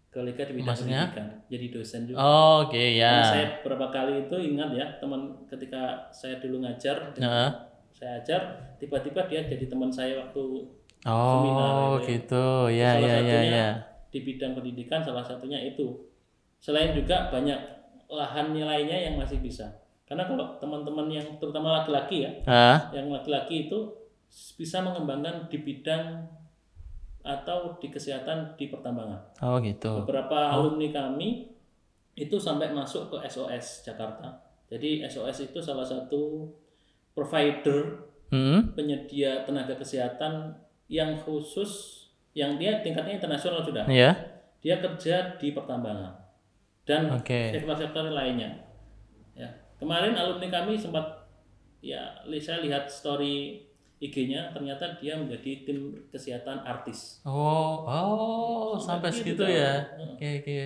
[0.09, 1.01] kolega di bidang Maksudnya?
[1.05, 2.16] pendidikan, jadi dosen juga.
[2.62, 3.26] Oke Karena ya.
[3.26, 7.51] saya beberapa kali itu ingat ya teman ketika saya dulu ngajar, Nah.
[7.91, 8.41] saya ajar,
[8.78, 10.43] tiba-tiba dia jadi teman saya waktu
[11.03, 12.95] seminar Oh gitu ya.
[12.95, 13.68] gitu ya ya ya ya.
[14.17, 15.93] Di bidang pendidikan salah satunya itu.
[16.57, 17.61] Selain juga banyak
[18.09, 19.69] lahan lainnya yang masih bisa.
[20.09, 22.33] Karena kalau teman-teman yang terutama laki-laki ya,
[22.97, 23.93] yang laki-laki itu
[24.57, 26.25] bisa mengembangkan di bidang
[27.21, 29.21] atau di kesehatan di pertambangan.
[29.45, 30.07] Oh gitu.
[30.07, 31.53] Beberapa alumni kami
[32.17, 34.41] itu sampai masuk ke SOS Jakarta.
[34.73, 36.49] Jadi SOS itu salah satu
[37.12, 38.75] provider Hmm.
[38.75, 40.51] penyedia tenaga kesehatan
[40.91, 42.03] yang khusus
[42.37, 43.89] yang dia tingkatnya internasional sudah.
[43.89, 44.12] Ya.
[44.61, 46.12] Dia kerja di pertambangan
[46.84, 48.53] dan sektor-sektor lainnya.
[49.32, 49.49] Ya.
[49.80, 51.05] Kemarin alumni kami sempat
[51.80, 53.64] ya saya lihat story
[53.97, 59.72] IG-nya ternyata dia menjadi tim kesehatan artis Oh oh sampai Seperti segitu itu, ya.
[59.89, 60.12] Kak.
[60.16, 60.59] Oke oke.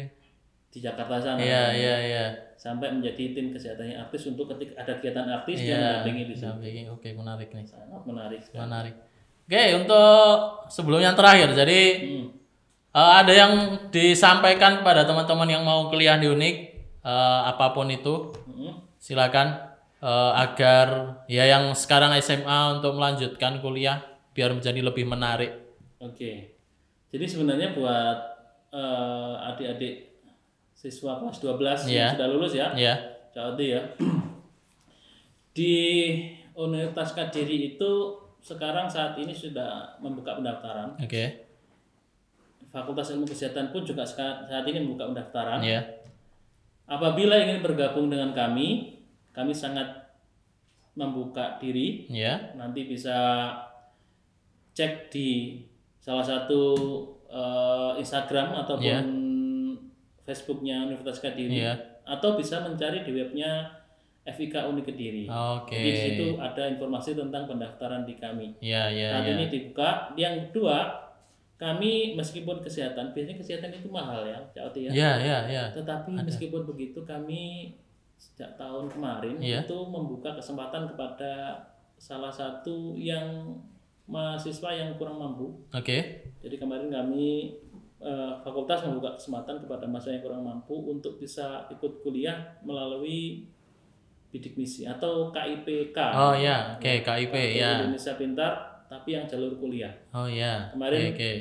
[0.71, 1.39] di Jakarta sana.
[1.39, 2.25] Iya iya iya.
[2.55, 5.79] sampai menjadi tim kesehatannya artis untuk ketika ada kegiatan artis dia Iya.
[5.79, 6.59] mendampingi di sana.
[6.59, 6.83] Dampingi.
[6.91, 7.67] Oke menarik nih.
[7.67, 8.61] Sangat menarik sekali.
[8.67, 8.95] Menarik.
[9.51, 10.39] Oke untuk
[10.71, 12.31] sebelum yang terakhir jadi Hmm.
[12.95, 13.53] eh, ada yang
[13.91, 16.57] disampaikan pada teman-teman yang mau kuliah di Unik
[17.03, 18.79] eh, apa pun itu Hmm.
[18.95, 19.59] silakan
[19.99, 20.87] eh, agar
[21.27, 23.99] ya yang sekarang SMA untuk melanjutkan kuliah
[24.31, 25.51] biar menjadi lebih menarik.
[25.99, 26.55] Oke.
[27.11, 28.19] Jadi sebenarnya buat
[28.71, 30.15] eh, adik-adik
[30.73, 31.99] siswa kelas 12 Iya.
[32.07, 32.95] yang sudah lulus ya, Ya.
[33.35, 33.83] Jadi ya.
[35.51, 35.75] Di
[36.55, 37.93] Universitas Kadiri itu
[38.41, 40.97] sekarang saat ini sudah membuka pendaftaran.
[40.97, 41.47] Oke.
[42.71, 45.61] Fakultas Ilmu Kesehatan pun juga saat ini membuka pendaftaran.
[45.61, 45.81] Ya.
[46.87, 48.99] Apabila ingin bergabung dengan kami,
[49.31, 49.87] kami sangat
[50.95, 52.07] membuka diri.
[52.11, 52.55] Ya.
[52.55, 53.51] Nanti bisa
[54.75, 55.61] cek di
[56.01, 56.63] salah satu
[57.31, 59.01] eh, Instagram ataupun Iya.
[60.27, 61.75] Facebooknya Universitas Kediri, Iya.
[62.07, 63.67] atau bisa mencari di webnya
[64.21, 65.25] FIK Uni Kediri.
[65.27, 65.73] Oke.
[65.75, 68.53] Jadi di situ ada informasi tentang pendaftaran di kami.
[68.61, 69.33] Ya, ya, Saat ya.
[69.33, 69.91] ini dibuka.
[70.13, 70.77] Yang kedua,
[71.57, 74.91] kami meskipun kesehatan, biasanya kesehatan itu mahal ya, Cak Oti ya.
[74.93, 75.65] Ya, ya, ya.
[75.73, 77.73] Tetapi meskipun begitu kami
[78.21, 79.65] sejak tahun kemarin Iya.
[79.65, 81.57] itu membuka kesempatan kepada
[81.97, 83.57] salah satu yang
[84.05, 85.49] mahasiswa yang kurang mampu.
[85.73, 86.29] Oke.
[86.45, 87.57] Jadi kemarin kami
[88.01, 93.45] eh, fakultas membuka kesempatan kepada mahasiswa yang kurang mampu untuk bisa ikut kuliah melalui
[94.31, 95.99] bidik misi atau KIPK.
[96.11, 97.71] Oh ya, oke, KIP Kartu ya.
[97.81, 98.53] Indonesia Pintar
[98.87, 99.91] tapi yang jalur kuliah.
[100.11, 100.71] Oh ya.
[100.71, 101.33] Kemarin- Oke, oke.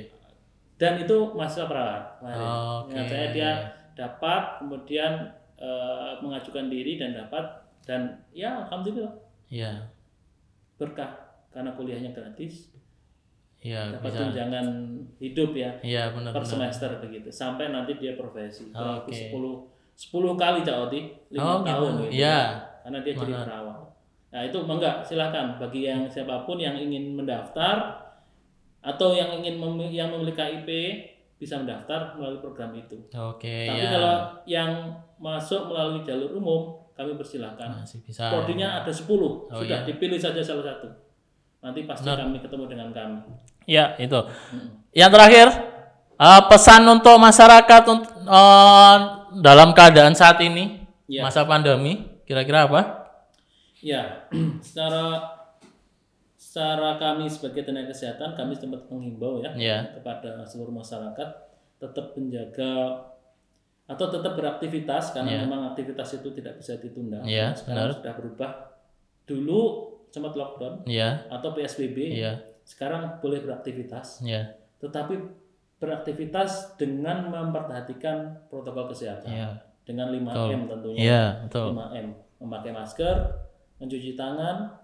[0.76, 2.04] Dan itu mahasiswa perawat.
[2.18, 2.40] kemarin.
[2.40, 2.92] Oke.
[2.92, 3.52] Ingat saya dia
[3.94, 5.12] dapat kemudian
[5.56, 7.44] eh, mengajukan diri dan dapat
[7.84, 8.00] dan
[8.32, 9.12] ya alhamdulillah
[9.46, 9.92] Ya.
[10.76, 11.12] berkah
[11.50, 12.72] karena kuliahnya gratis
[13.60, 14.20] Ya, dapat bisa.
[14.24, 14.68] tunjangan
[15.20, 16.48] hidup ya Iya, benar per benar.
[16.48, 19.12] semester begitu sampai nanti dia profesi kurang Oke.
[19.12, 19.36] lebih
[20.00, 22.04] 10 10 kali Cak Oti 5 Oh, tahun gitu.
[22.08, 22.40] gitu Iya.
[22.82, 23.78] Karena dia jadi perawat
[24.30, 28.06] nah itu enggak silakan bagi yang siapa pun yang ingin mendaftar
[28.80, 30.70] atau yang ingin mem- yang memiliki KIP
[31.36, 33.90] bisa mendaftar melalui program itu Oke, tapi ya.
[33.90, 34.16] kalau
[34.46, 34.72] yang
[35.18, 36.62] masuk melalui jalur umum
[36.94, 38.28] kami persilahkan Masih bisa.
[38.28, 39.88] prodinya ada 10 Oh, sudah iya.
[39.88, 40.88] dipilih saja salah satu
[41.60, 43.20] nanti pasti kami ketemu dengan kami
[43.64, 44.18] Ya, itu.
[44.92, 45.48] Yang terakhir,
[46.18, 48.98] eh, pesan untuk masyarakat eh,
[49.38, 51.22] dalam keadaan saat ini, Ya.
[51.22, 52.82] masa pandemi, kira-kira apa?
[53.82, 54.30] Ya,
[54.62, 55.34] secara
[56.40, 59.78] secara kami sebagai tenaga kesehatan kami sempat menghimbau ya Ya.
[59.92, 61.30] kepada seluruh masyarakat
[61.80, 63.02] tetap menjaga
[63.90, 67.26] atau tetap beraktivitas karena memang aktivitas itu tidak bisa ditunda.
[67.26, 68.52] Ya, Sekarang sudah berubah.
[69.26, 69.62] Dulu
[70.10, 75.18] sempat lockdown Ya, atau PSBB, ya, sekarang boleh beraktivitas, ya, tetapi
[75.78, 79.50] beraktivitas dengan memperhatikan protokol kesehatan ya.
[79.90, 81.02] Dengan 5M tentunya.
[81.02, 81.74] Ya, betul.
[81.74, 82.08] 5M
[82.46, 83.16] memakai masker
[83.82, 84.78] mencuci tangan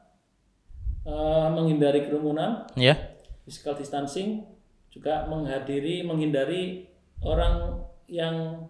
[1.05, 2.97] eh, menghindari kerumunan Ya,
[3.45, 4.41] physical distancing
[4.89, 6.89] juga menghadiri menghindari
[7.21, 8.65] orang yang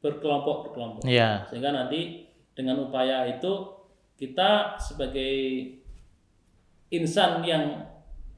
[0.00, 1.04] berkelompok berkelompok.
[1.04, 3.76] Ya, sehingga nanti dengan upaya itu
[4.16, 5.34] kita sebagai
[6.88, 7.84] insan yang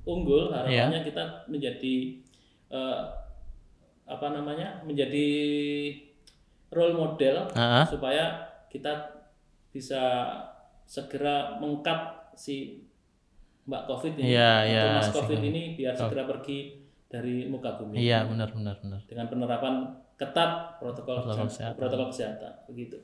[0.03, 1.95] unggul harapannya kita menjadi
[2.75, 3.01] eh,
[4.07, 5.29] apa namanya menjadi
[6.69, 7.85] role model Ah, ah.
[7.87, 8.25] supaya
[8.67, 8.93] kita
[9.69, 10.03] bisa
[10.85, 12.83] segera mengkat si
[13.67, 15.51] Mbak Covid ini Iya, atau iya, Mas Covid Covid.
[15.51, 16.59] ini biar segera pergi
[17.07, 19.01] dari muka bumi iya, benar, benar, benar.
[19.05, 19.75] dengan penerapan
[20.17, 22.97] ketat protokol, Protokol kesehatan, protokol kesehatan begitu.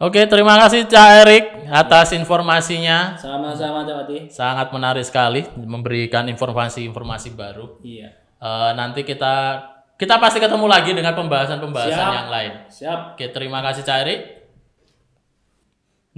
[0.00, 3.12] Oke, terima kasih Cak Erik atas informasinya.
[3.14, 4.18] sama-sama Cak Ati.
[4.32, 7.76] Sangat menarik sekali memberikan informasi-informasi baru.
[7.82, 9.60] iya Eh, nanti kita
[9.98, 12.52] kita pasti ketemu lagi dengan pembahasan-pembahasan yang lain.
[12.70, 14.20] siap Oke, terima kasih Cak Erik.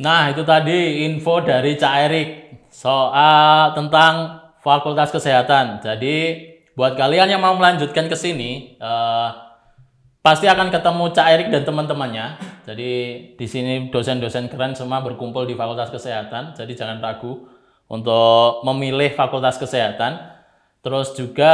[0.01, 2.29] Nah, itu tadi info dari Cak Erik
[2.69, 5.81] soal tentang Fakultas Kesehatan.
[5.81, 6.45] Jadi,
[6.77, 9.29] buat kalian yang mau melanjutkan ke sini, eh,
[10.21, 12.27] pasti akan ketemu Cak Erik dan teman-temannya.
[12.69, 12.93] Jadi,
[13.41, 16.53] di sini dosen-dosen keren semua berkumpul di Fakultas Kesehatan.
[16.53, 17.49] Jadi, jangan ragu
[17.89, 20.21] untuk memilih Fakultas Kesehatan.
[20.81, 21.53] Terus juga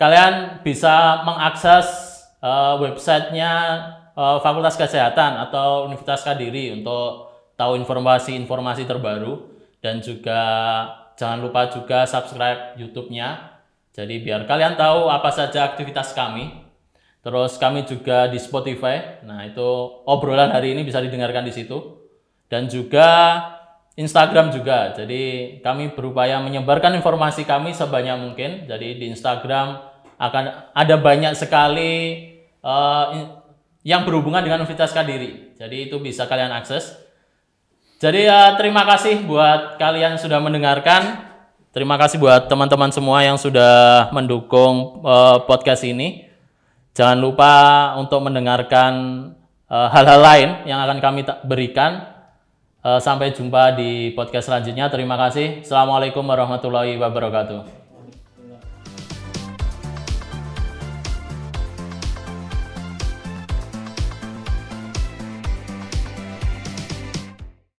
[0.00, 1.84] kalian bisa mengakses
[2.40, 3.52] eh, websitenya
[4.16, 7.28] eh, Fakultas Kesehatan atau Universitas Kadiri untuk
[7.60, 9.52] tahu informasi-informasi terbaru
[9.84, 10.40] dan juga
[11.20, 13.60] jangan lupa juga subscribe YouTube-nya.
[13.92, 16.48] Jadi biar kalian tahu apa saja aktivitas kami.
[17.20, 19.20] Terus kami juga di Spotify.
[19.28, 19.68] Nah, itu
[20.08, 22.00] obrolan hari ini bisa didengarkan di situ.
[22.48, 23.36] Dan juga
[24.00, 24.96] Instagram juga.
[24.96, 28.50] Jadi kami berupaya menyebarkan informasi kami sebanyak mungkin.
[28.64, 29.89] Jadi di Instagram
[30.20, 32.28] akan ada banyak sekali
[33.16, 33.32] in-
[33.80, 35.56] yang berhubungan dengan Universitas Kadiri.
[35.56, 37.00] Jadi itu bisa kalian akses.
[37.96, 41.32] Jadi ya terima kasih buat kalian sudah mendengarkan.
[41.72, 46.28] Terima kasih buat teman-teman semua yang sudah mendukung eh, podcast ini.
[46.92, 47.54] Jangan lupa
[47.96, 48.92] untuk mendengarkan
[49.70, 52.10] hal-hal lain yang akan kami berikan.
[52.80, 54.88] Eh, sampai jumpa di podcast selanjutnya.
[54.88, 55.60] Terima kasih.
[55.60, 57.79] Assalamualaikum warahmatullahi wabarakatuh.